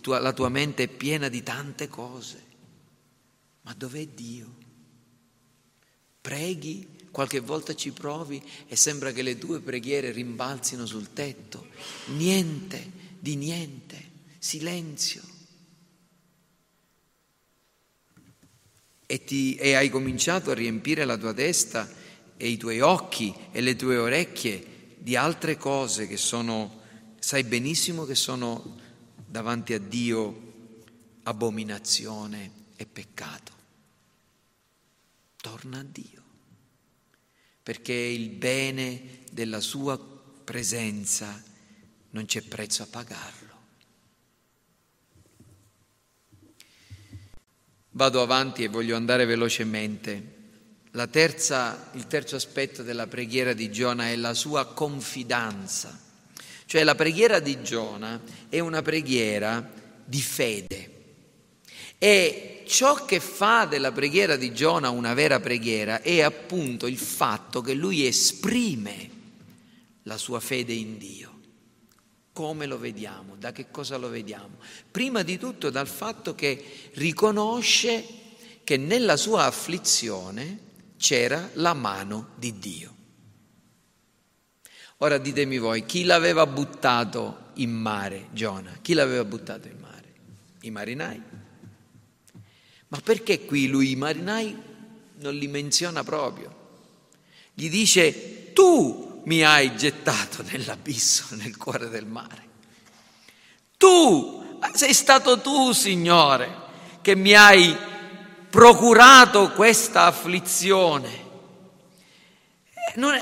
[0.00, 2.48] tuo, la tua mente è piena di tante cose.
[3.62, 4.56] Ma dov'è Dio?
[6.20, 11.68] Preghi, qualche volta ci provi e sembra che le tue preghiere rimbalzino sul tetto.
[12.16, 15.29] Niente, di niente, silenzio.
[19.10, 21.90] E, ti, e hai cominciato a riempire la tua testa
[22.36, 26.80] e i tuoi occhi e le tue orecchie di altre cose che sono,
[27.18, 28.78] sai benissimo che sono
[29.26, 30.52] davanti a Dio
[31.24, 33.52] abominazione e peccato.
[35.38, 36.22] Torna a Dio,
[37.64, 41.42] perché il bene della sua presenza
[42.10, 43.49] non c'è prezzo a pagarlo.
[47.92, 50.38] Vado avanti e voglio andare velocemente.
[51.10, 55.98] Terza, il terzo aspetto della preghiera di Giona è la sua confidenza.
[56.66, 59.68] Cioè la preghiera di Giona è una preghiera
[60.04, 60.90] di fede.
[61.98, 67.60] E ciò che fa della preghiera di Giona una vera preghiera è appunto il fatto
[67.60, 69.10] che lui esprime
[70.04, 71.29] la sua fede in Dio.
[72.40, 73.36] Come lo vediamo?
[73.36, 74.56] Da che cosa lo vediamo?
[74.90, 78.02] Prima di tutto dal fatto che riconosce
[78.64, 80.58] che nella sua afflizione
[80.96, 82.94] c'era la mano di Dio.
[84.96, 88.78] Ora ditemi voi, chi l'aveva buttato in mare, Giona?
[88.80, 90.14] Chi l'aveva buttato in mare?
[90.62, 91.22] I marinai.
[92.88, 94.56] Ma perché qui lui i marinai
[95.18, 96.56] non li menziona proprio?
[97.52, 102.48] Gli dice, tu mi hai gettato nell'abisso, nel cuore del mare.
[103.76, 106.54] Tu, sei stato tu, Signore,
[107.00, 107.76] che mi hai
[108.48, 111.28] procurato questa afflizione.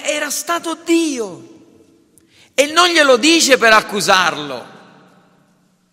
[0.03, 1.57] Era stato Dio.
[2.55, 4.67] E non glielo dice per accusarlo,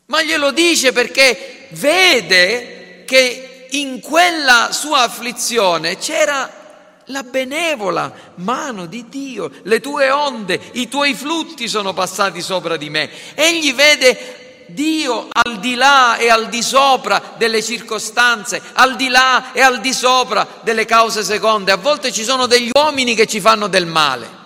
[0.08, 6.64] ma glielo dice perché vede che in quella sua afflizione c'era
[7.08, 12.89] la benevola mano di Dio, le tue onde, i tuoi flutti sono passati sopra di
[12.89, 13.10] me.
[13.34, 19.51] Egli vede Dio al di là e al di sopra delle circostanze, al di là
[19.53, 21.72] e al di sopra delle cause seconde.
[21.72, 24.43] A volte ci sono degli uomini che ci fanno del male.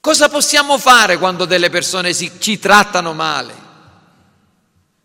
[0.00, 3.62] Cosa possiamo fare quando delle persone si, ci trattano male?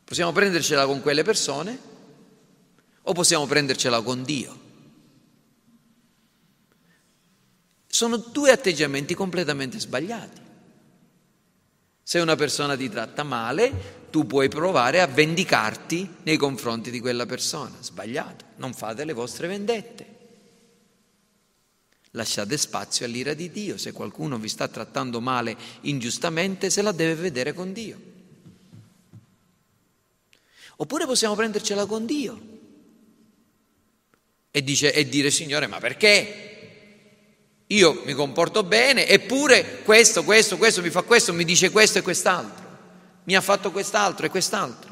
[0.03, 1.88] Possiamo prendercela con quelle persone
[3.09, 4.67] o possiamo prendercela con Dio?
[7.87, 10.39] Sono due atteggiamenti completamente sbagliati.
[12.03, 17.25] Se una persona ti tratta male, tu puoi provare a vendicarti nei confronti di quella
[17.25, 17.75] persona.
[17.79, 18.45] Sbagliato.
[18.57, 20.17] Non fate le vostre vendette.
[22.11, 23.77] Lasciate spazio all'ira di Dio.
[23.77, 27.99] Se qualcuno vi sta trattando male ingiustamente, se la deve vedere con Dio.
[30.75, 32.57] Oppure possiamo prendercela con Dio
[34.51, 36.47] e, dice, e dire Signore, ma perché?
[37.67, 42.01] Io mi comporto bene, eppure questo, questo, questo mi fa questo, mi dice questo e
[42.01, 42.65] quest'altro,
[43.25, 44.87] mi ha fatto quest'altro e quest'altro.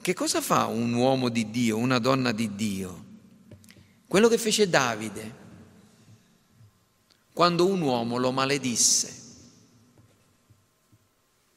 [0.00, 3.04] Che cosa fa un uomo di Dio, una donna di Dio?
[4.06, 5.38] Quello che fece Davide
[7.40, 9.16] quando un uomo lo maledisse.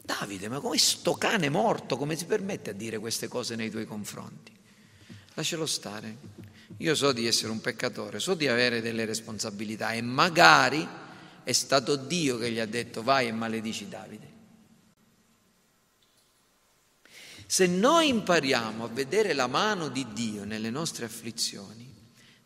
[0.02, 3.86] Davide, ma come sto cane morto, come si permette a dire queste cose nei tuoi
[3.86, 4.53] confronti?
[5.36, 6.18] Lascialo stare.
[6.78, 10.88] Io so di essere un peccatore, so di avere delle responsabilità e magari
[11.44, 14.32] è stato Dio che gli ha detto vai e maledici Davide.
[17.46, 21.92] Se noi impariamo a vedere la mano di Dio nelle nostre afflizioni,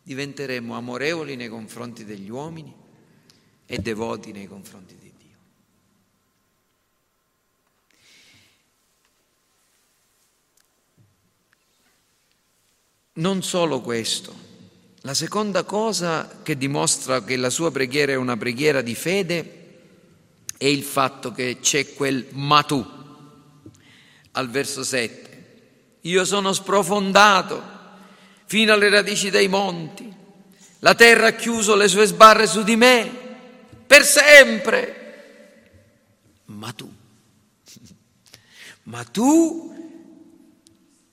[0.02, 2.74] diventeremo amorevoli nei confronti degli uomini
[3.64, 4.97] e devoti nei confronti di Dio.
[13.18, 14.32] Non solo questo,
[15.00, 19.54] la seconda cosa che dimostra che la sua preghiera è una preghiera di fede
[20.56, 22.64] è il fatto che c'è quel ma
[24.32, 25.98] al verso 7.
[26.02, 27.60] Io sono sprofondato
[28.46, 30.14] fino alle radici dei monti.
[30.78, 33.10] La terra ha chiuso le sue sbarre su di me
[33.84, 34.94] per sempre.
[36.44, 36.88] Ma tu,
[38.84, 39.77] ma tu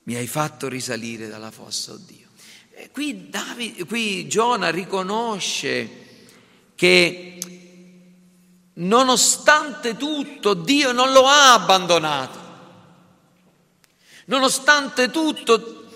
[0.05, 2.27] mi hai fatto risalire dalla fossa, oh Dio.
[2.73, 6.03] E qui, Davide, qui Giona riconosce
[6.75, 7.39] che
[8.73, 12.43] nonostante tutto Dio non lo ha abbandonato.
[14.25, 15.87] Nonostante tutto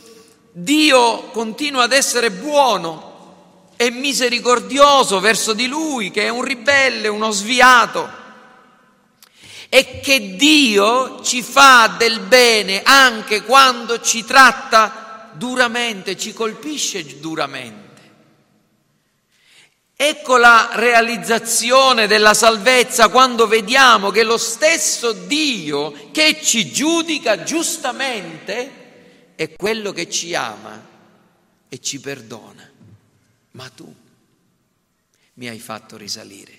[0.51, 7.31] Dio continua ad essere buono e misericordioso verso di lui, che è un ribelle, uno
[7.31, 8.09] sviato,
[9.69, 17.87] e che Dio ci fa del bene anche quando ci tratta duramente, ci colpisce duramente.
[19.95, 29.35] Ecco la realizzazione della salvezza quando vediamo che lo stesso Dio che ci giudica giustamente
[29.35, 30.87] è quello che ci ama
[31.67, 32.67] e ci perdona.
[33.51, 33.93] Ma tu
[35.33, 36.58] mi hai fatto risalire.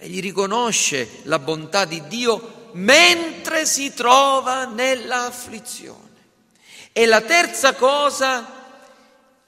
[0.00, 6.08] Egli riconosce la bontà di Dio mentre si trova nell'afflizione.
[6.92, 8.58] E la terza cosa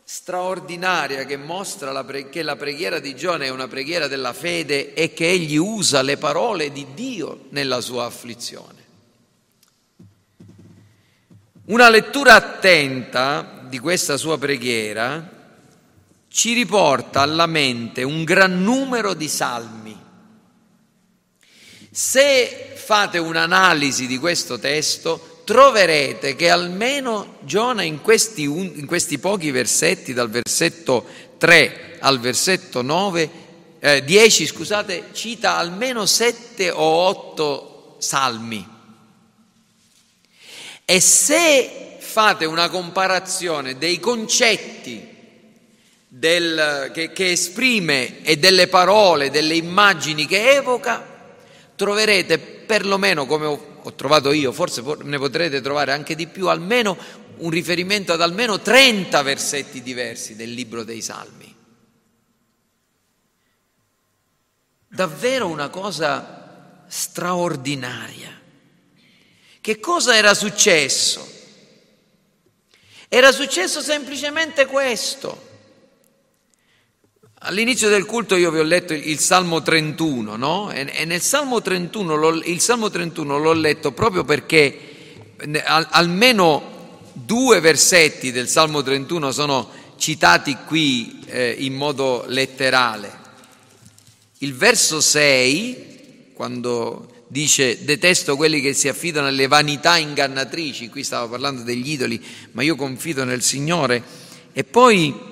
[0.05, 4.92] straordinaria che mostra la pre- che la preghiera di Giona è una preghiera della fede
[4.92, 8.80] è che egli usa le parole di Dio nella sua afflizione.
[11.64, 15.40] Una lettura attenta di questa sua preghiera
[16.28, 19.82] ci riporta alla mente un gran numero di salmi.
[21.95, 29.51] Se fate un'analisi di questo testo, troverete che almeno Giona in questi, in questi pochi
[29.51, 31.05] versetti, dal versetto
[31.36, 33.30] 3 al versetto 9,
[33.78, 38.66] eh, 10, scusate, cita almeno 7 o 8 salmi.
[40.86, 45.09] E se fate una comparazione dei concetti
[46.09, 51.11] del, che, che esprime e delle parole, delle immagini che evoca,
[51.83, 56.97] troverete perlomeno come ho, trovato io, forse ne potrete trovare anche di più, almeno
[57.39, 61.53] un riferimento ad almeno 30 versetti diversi del libro dei Salmi.
[64.87, 68.41] Davvero una cosa straordinaria.
[69.61, 71.28] Che cosa era successo?
[73.09, 75.51] Era successo semplicemente questo.
[77.45, 80.70] All'inizio del culto io vi ho letto il Salmo 31, no?
[80.70, 84.78] E nel Salmo 31, il Salmo 31 l'ho letto proprio perché
[85.64, 93.11] almeno due versetti del Salmo 31 sono citati qui eh, in modo letterale.
[94.38, 101.30] Il verso 6, quando dice detesto quelli che si affidano alle vanità ingannatrici, qui stavo
[101.30, 104.01] parlando degli idoli, ma io confido nel Signore,
[104.53, 105.30] e poi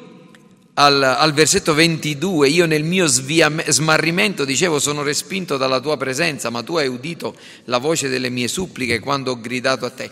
[0.81, 6.49] al, al, versetto 22, io nel mio svia, smarrimento dicevo sono respinto dalla tua presenza,
[6.49, 10.11] ma tu hai udito la voce delle mie suppliche quando ho gridato a te.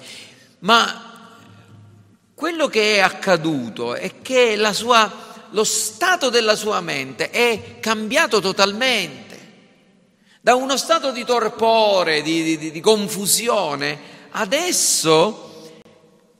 [0.60, 1.30] Ma
[2.34, 5.10] quello che è accaduto è che sua,
[5.50, 9.26] lo stato della sua mente è cambiato totalmente.
[10.42, 13.98] Da uno stato di torpore, di, di, di confusione,
[14.32, 15.47] adesso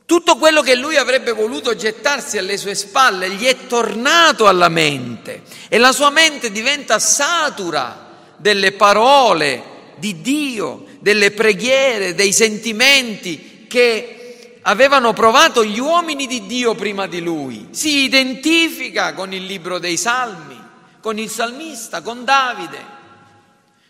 [0.09, 5.43] tutto quello che lui avrebbe voluto gettarsi alle sue spalle gli è tornato alla mente
[5.69, 14.61] e la sua mente diventa satura delle parole di Dio, delle preghiere, dei sentimenti che
[14.63, 17.69] avevano provato gli uomini di Dio prima di lui.
[17.73, 20.59] Si identifica con il libro dei Salmi,
[21.03, 22.83] con il salmista, con Davide.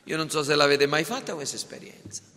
[0.03, 2.28] Io non so se l'avete mai fatta questa esperienza.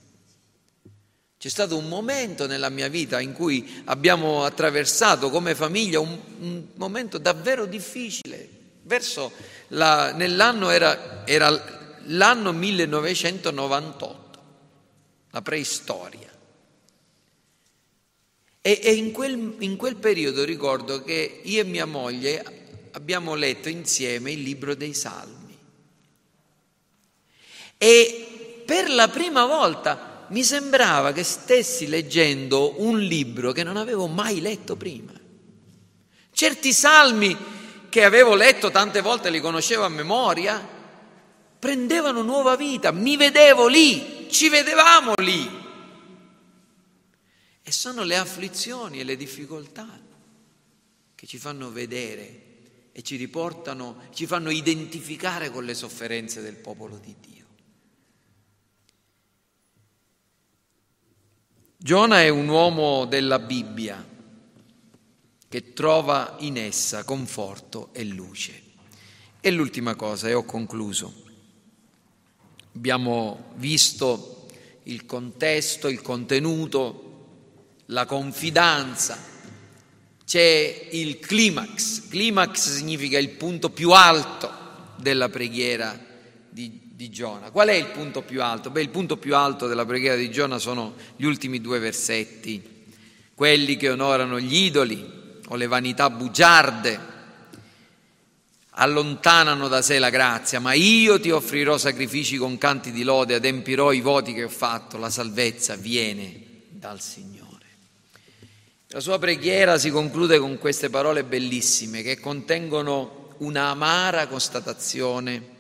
[1.42, 6.68] C'è stato un momento nella mia vita in cui abbiamo attraversato come famiglia un, un
[6.76, 8.48] momento davvero difficile.
[8.84, 9.32] Verso
[9.70, 14.40] la, nell'anno era, era l'anno 1998,
[15.32, 16.30] la preistoria.
[18.62, 23.68] E, e in, quel, in quel periodo ricordo che io e mia moglie abbiamo letto
[23.68, 25.58] insieme il libro dei Salmi.
[27.80, 34.08] E per la prima volta mi sembrava che stessi leggendo un libro che non avevo
[34.08, 35.12] mai letto prima.
[36.32, 37.38] Certi salmi
[37.90, 40.66] che avevo letto tante volte, li conoscevo a memoria,
[41.60, 45.60] prendevano nuova vita, mi vedevo lì, ci vedevamo lì.
[47.62, 50.00] E sono le afflizioni e le difficoltà
[51.14, 52.50] che ci fanno vedere
[52.94, 57.31] e ci riportano, ci fanno identificare con le sofferenze del popolo di Dio.
[61.84, 64.08] Giona è un uomo della Bibbia
[65.50, 68.62] che trova in essa conforto e luce.
[69.42, 71.12] E l'ultima cosa, e ho concluso.
[72.76, 74.46] Abbiamo visto
[74.84, 77.26] il contesto, il contenuto,
[77.88, 79.18] la confidenza.
[80.24, 82.10] C'è il climax.
[82.10, 84.52] Climax significa il punto più alto
[84.98, 86.00] della preghiera
[86.48, 87.50] di di Giona.
[87.50, 88.70] Qual è il punto più alto?
[88.70, 92.62] Beh, il punto più alto della preghiera di Giona sono gli ultimi due versetti,
[93.34, 97.00] quelli che onorano gli idoli o le vanità bugiarde,
[98.70, 103.92] allontanano da sé la grazia, ma io ti offrirò sacrifici con canti di lode, adempirò
[103.92, 106.40] i voti che ho fatto, la salvezza viene
[106.70, 107.66] dal Signore.
[108.90, 115.51] La sua preghiera si conclude con queste parole bellissime che contengono una amara constatazione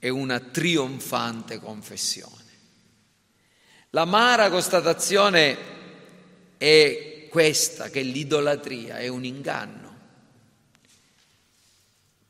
[0.00, 2.38] e una trionfante confessione.
[3.90, 5.56] L'amara constatazione
[6.56, 9.98] è questa, che l'idolatria è un inganno.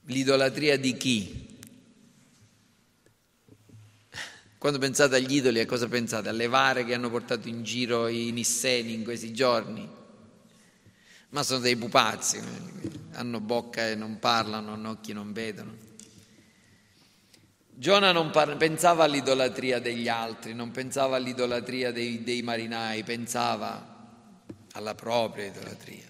[0.07, 1.59] L'idolatria di chi?
[4.59, 6.29] Quando pensate agli idoli, a cosa pensate?
[6.29, 9.89] Alle vare che hanno portato in giro i nisseni in questi giorni?
[11.31, 12.41] Ma sono dei pupazzi,
[13.13, 15.90] hanno bocca e non parlano, hanno occhi e non vedono.
[17.81, 23.97] Giona non par- pensava all'idolatria degli altri, non pensava all'idolatria dei, dei marinai, pensava
[24.73, 26.05] alla propria idolatria.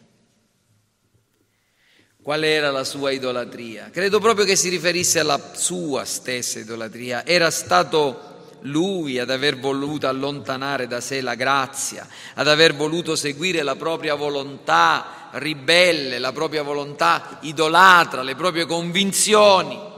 [2.20, 3.88] Qual era la sua idolatria?
[3.90, 7.24] Credo proprio che si riferisse alla sua stessa idolatria.
[7.24, 12.04] Era stato lui ad aver voluto allontanare da sé la grazia,
[12.34, 19.89] ad aver voluto seguire la propria volontà ribelle, la propria volontà idolatra, le proprie convinzioni.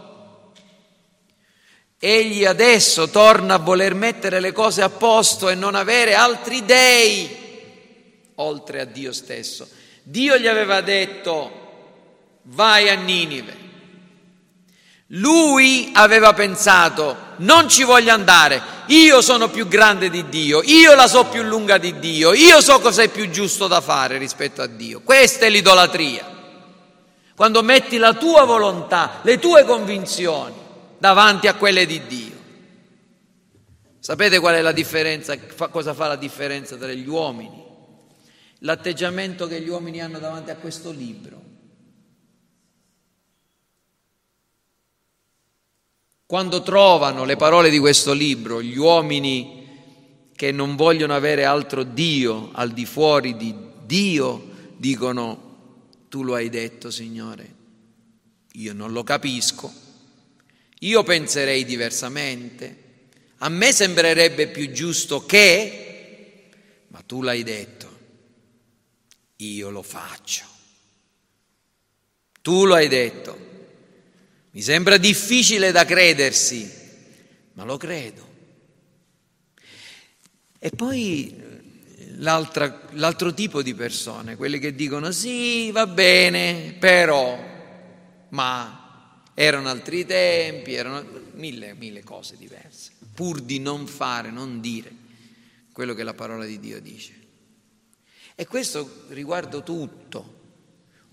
[2.05, 7.31] Egli adesso torna a voler mettere le cose a posto e non avere altri dei
[8.35, 9.69] oltre a Dio stesso.
[10.03, 13.57] Dio gli aveva detto vai a Ninive.
[15.15, 21.07] Lui aveva pensato non ci voglio andare, io sono più grande di Dio, io la
[21.07, 24.67] so più lunga di Dio, io so cosa è più giusto da fare rispetto a
[24.67, 25.03] Dio.
[25.05, 26.29] Questa è l'idolatria.
[27.37, 30.62] Quando metti la tua volontà, le tue convinzioni
[31.03, 32.41] davanti a quelle di Dio.
[33.99, 35.37] Sapete qual è la differenza?
[35.37, 37.61] Cosa fa la differenza tra gli uomini?
[38.59, 41.43] L'atteggiamento che gli uomini hanno davanti a questo libro.
[46.25, 52.51] Quando trovano le parole di questo libro, gli uomini che non vogliono avere altro Dio
[52.53, 53.53] al di fuori di
[53.85, 57.55] Dio, dicono, tu lo hai detto Signore,
[58.53, 59.82] io non lo capisco,
[60.83, 62.77] io penserei diversamente,
[63.39, 66.49] a me sembrerebbe più giusto che,
[66.89, 67.99] ma tu l'hai detto,
[69.37, 70.45] io lo faccio.
[72.41, 73.51] Tu lo hai detto.
[74.51, 76.71] Mi sembra difficile da credersi,
[77.53, 78.31] ma lo credo.
[80.59, 81.35] E poi
[82.17, 87.39] l'altro tipo di persone, quelle che dicono sì, va bene, però,
[88.31, 88.82] ma
[89.45, 94.91] erano altri tempi, erano mille, mille cose diverse pur di non fare, non dire
[95.73, 97.13] quello che la parola di Dio dice.
[98.35, 100.41] E questo riguarda tutto.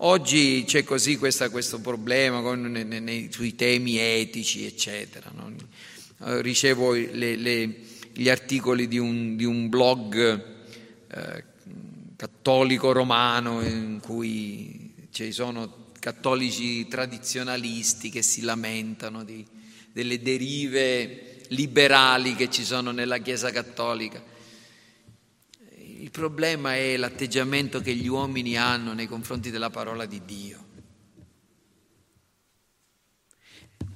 [0.02, 5.30] Oggi c'è così questa, questo problema con, nei, nei, sui temi etici, eccetera.
[5.34, 5.52] No?
[6.24, 7.76] Eh, ricevo le, le,
[8.12, 10.44] gli articoli di un, di un blog
[11.06, 11.44] eh,
[12.16, 19.46] cattolico romano in cui ci sono cattolici tradizionalisti che si lamentano di,
[19.92, 24.20] delle derive liberali che ci sono nella Chiesa cattolica.
[25.76, 30.64] Il problema è l'atteggiamento che gli uomini hanno nei confronti della parola di Dio.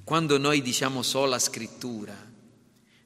[0.04, 2.14] Quando noi diciamo sola scrittura,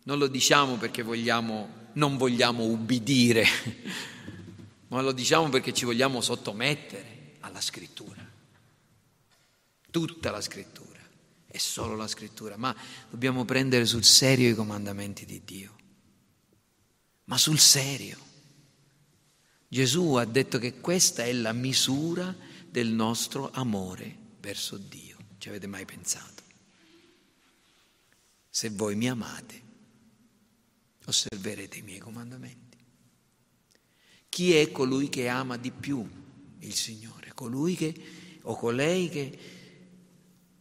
[0.03, 3.47] non lo diciamo perché vogliamo, non vogliamo ubbidire,
[4.89, 8.28] ma lo diciamo perché ci vogliamo sottomettere alla scrittura,
[9.91, 10.89] tutta la scrittura
[11.51, 12.77] è solo la scrittura, ma
[13.09, 15.77] dobbiamo prendere sul serio i comandamenti di Dio.
[17.25, 18.27] Ma sul serio.
[19.67, 22.35] Gesù ha detto che questa è la misura
[22.69, 25.17] del nostro amore verso Dio.
[25.39, 26.43] Ci avete mai pensato?
[28.51, 29.63] Se voi mi amate,
[31.07, 32.77] osserverete i miei comandamenti.
[34.29, 36.07] Chi è colui che ama di più
[36.59, 37.33] il Signore?
[37.33, 37.95] Colui che
[38.43, 39.58] o colei che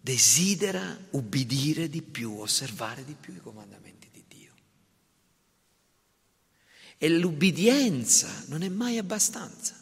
[0.07, 4.53] desidera ubbidire di più, osservare di più i comandamenti di Dio.
[6.97, 9.75] E l'ubbidienza non è mai abbastanza.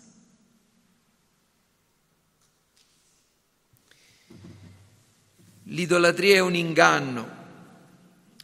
[5.65, 7.29] L'idolatria è un inganno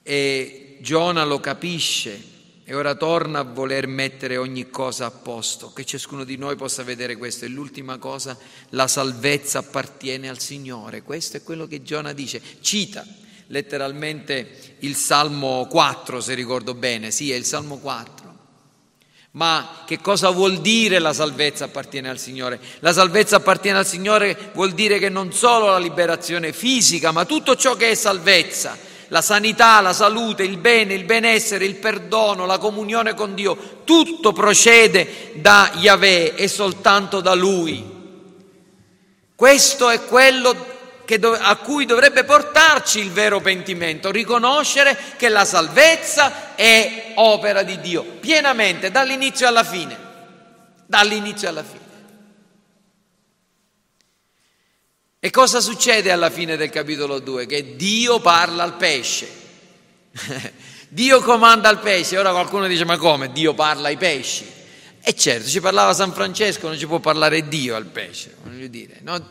[0.03, 2.23] e Giona lo capisce
[2.71, 6.83] e ora torna a voler mettere ogni cosa a posto, che ciascuno di noi possa
[6.83, 7.43] vedere questo.
[7.43, 8.37] E l'ultima cosa,
[8.69, 11.01] la salvezza appartiene al Signore.
[11.01, 12.41] Questo è quello che Giona dice.
[12.61, 13.05] Cita
[13.47, 17.11] letteralmente il Salmo 4, se ricordo bene.
[17.11, 18.37] Sì, è il Salmo 4.
[19.31, 22.57] Ma che cosa vuol dire la salvezza appartiene al Signore?
[22.79, 27.57] La salvezza appartiene al Signore vuol dire che non solo la liberazione fisica, ma tutto
[27.57, 32.57] ciò che è salvezza la sanità, la salute, il bene, il benessere, il perdono, la
[32.57, 37.99] comunione con Dio, tutto procede da Yahweh e soltanto da Lui.
[39.35, 40.69] Questo è quello
[41.39, 48.03] a cui dovrebbe portarci il vero pentimento, riconoscere che la salvezza è opera di Dio,
[48.21, 49.97] pienamente, dall'inizio alla fine,
[50.85, 51.80] dall'inizio alla fine.
[55.23, 57.45] E cosa succede alla fine del capitolo 2?
[57.45, 59.29] Che Dio parla al pesce.
[60.89, 62.17] Dio comanda al pesce.
[62.17, 63.31] Ora qualcuno dice: Ma come?
[63.31, 64.43] Dio parla ai pesci?
[64.99, 68.35] E certo, ci parlava San Francesco, non ci può parlare Dio al pesce.
[68.41, 69.27] Voglio dire, no?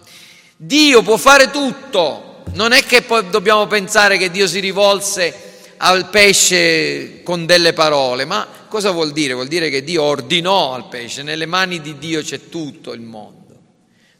[0.57, 2.45] Dio può fare tutto.
[2.53, 8.25] Non è che poi dobbiamo pensare che Dio si rivolse al pesce con delle parole,
[8.25, 9.35] ma cosa vuol dire?
[9.35, 13.40] Vuol dire che Dio ordinò al pesce, nelle mani di Dio c'è tutto il mondo.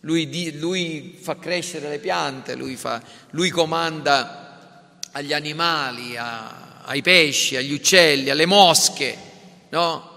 [0.01, 7.57] Lui, lui fa crescere le piante, lui, fa, lui comanda agli animali, a, ai pesci,
[7.57, 9.17] agli uccelli, alle mosche,
[9.71, 10.09] no?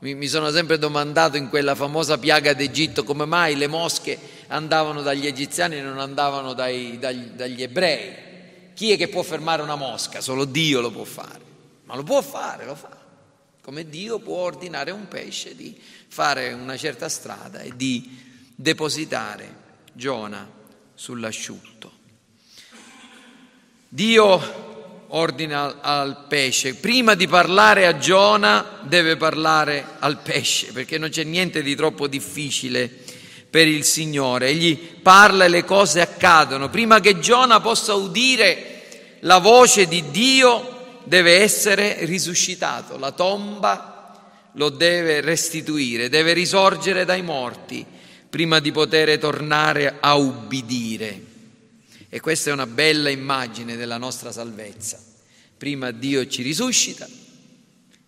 [0.00, 4.18] Mi, mi sono sempre domandato in quella famosa piaga d'Egitto come mai le mosche
[4.48, 8.28] andavano dagli egiziani e non andavano dai, dagli, dagli ebrei.
[8.74, 10.20] Chi è che può fermare una mosca?
[10.20, 11.40] Solo Dio lo può fare,
[11.84, 12.96] ma lo può fare, lo fa.
[13.60, 15.78] come Dio può ordinare a un pesce di
[16.08, 18.28] fare una certa strada e di
[18.60, 19.56] depositare
[19.94, 20.46] Giona
[20.94, 21.92] sull'asciutto.
[23.88, 31.08] Dio ordina al pesce, prima di parlare a Giona deve parlare al pesce, perché non
[31.08, 32.88] c'è niente di troppo difficile
[33.48, 34.48] per il Signore.
[34.48, 36.68] Egli parla e le cose accadono.
[36.68, 42.98] Prima che Giona possa udire la voce di Dio, deve essere risuscitato.
[42.98, 44.20] La tomba
[44.52, 47.98] lo deve restituire, deve risorgere dai morti
[48.30, 51.26] prima di poter tornare a ubbidire.
[52.08, 54.98] E questa è una bella immagine della nostra salvezza.
[55.58, 57.06] Prima Dio ci risuscita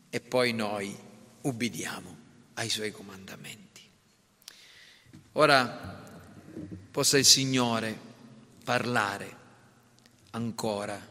[0.08, 0.96] e poi noi
[1.42, 2.16] ubbidiamo
[2.54, 3.82] ai suoi comandamenti.
[5.32, 6.00] Ora
[6.90, 7.98] possa il Signore
[8.64, 9.36] parlare
[10.30, 11.10] ancora.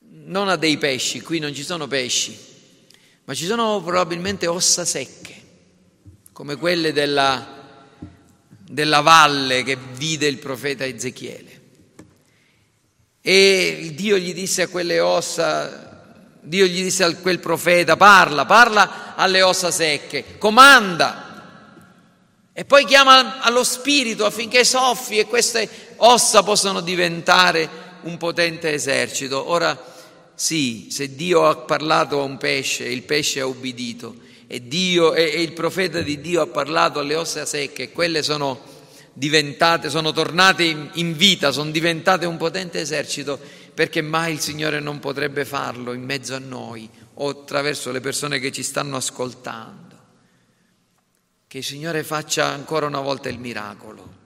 [0.00, 2.36] Non a dei pesci, qui non ci sono pesci,
[3.24, 5.27] ma ci sono probabilmente ossa secche,
[6.38, 7.56] come quelle della
[8.60, 11.60] della valle che vide il profeta Ezechiele.
[13.20, 19.16] E Dio gli disse a quelle ossa, Dio gli disse a quel profeta, parla, parla
[19.16, 21.42] alle ossa secche, comanda.
[22.52, 27.68] E poi chiama allo spirito affinché soffi e queste ossa possano diventare
[28.02, 29.50] un potente esercito.
[29.50, 29.76] Ora
[30.36, 35.14] sì, se Dio ha parlato a un pesce e il pesce ha ubbidito, e, Dio,
[35.14, 38.58] e, e il profeta di Dio ha parlato alle ossa secche quelle sono
[39.12, 43.38] diventate, sono tornate in, in vita, sono diventate un potente esercito,
[43.74, 48.38] perché mai il Signore non potrebbe farlo in mezzo a noi o attraverso le persone
[48.38, 49.86] che ci stanno ascoltando.
[51.46, 54.16] Che il Signore faccia ancora una volta il miracolo,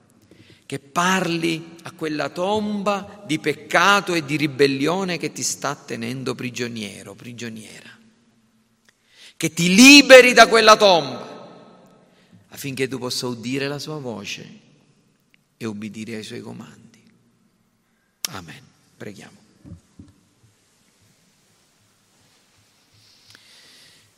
[0.65, 7.13] che parli a quella tomba di peccato e di ribellione che ti sta tenendo prigioniero,
[7.13, 7.92] prigioniera
[9.43, 11.67] che ti liberi da quella tomba,
[12.47, 14.59] affinché tu possa udire la sua voce
[15.57, 17.03] e obbedire ai suoi comandi.
[18.29, 18.61] Amen.
[18.95, 19.35] Preghiamo.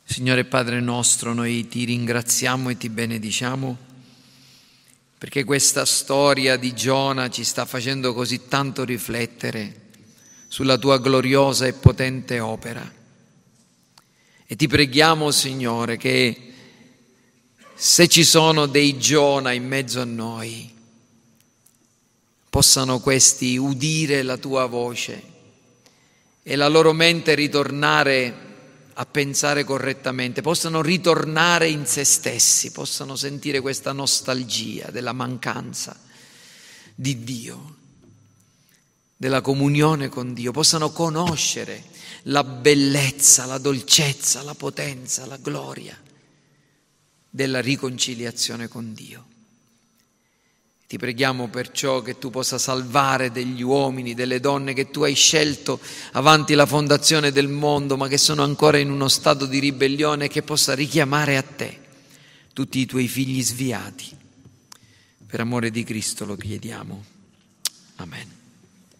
[0.04, 3.76] Signore Padre nostro, noi ti ringraziamo e ti benediciamo
[5.18, 9.88] perché questa storia di Giona ci sta facendo così tanto riflettere
[10.46, 12.95] sulla tua gloriosa e potente opera.
[14.48, 16.52] E ti preghiamo, Signore, che
[17.74, 20.72] se ci sono dei Giona in mezzo a noi,
[22.48, 25.34] possano questi udire la tua voce
[26.44, 28.44] e la loro mente ritornare
[28.94, 35.98] a pensare correttamente, possano ritornare in se stessi, possano sentire questa nostalgia della mancanza
[36.94, 37.76] di Dio,
[39.16, 41.94] della comunione con Dio, possano conoscere
[42.28, 46.00] la bellezza, la dolcezza, la potenza, la gloria
[47.28, 49.24] della riconciliazione con Dio.
[50.86, 55.80] Ti preghiamo perciò che tu possa salvare degli uomini, delle donne che tu hai scelto
[56.12, 60.42] avanti la fondazione del mondo, ma che sono ancora in uno stato di ribellione, che
[60.42, 61.80] possa richiamare a te
[62.52, 64.16] tutti i tuoi figli sviati.
[65.26, 67.04] Per amore di Cristo lo chiediamo.
[67.96, 68.35] Amen.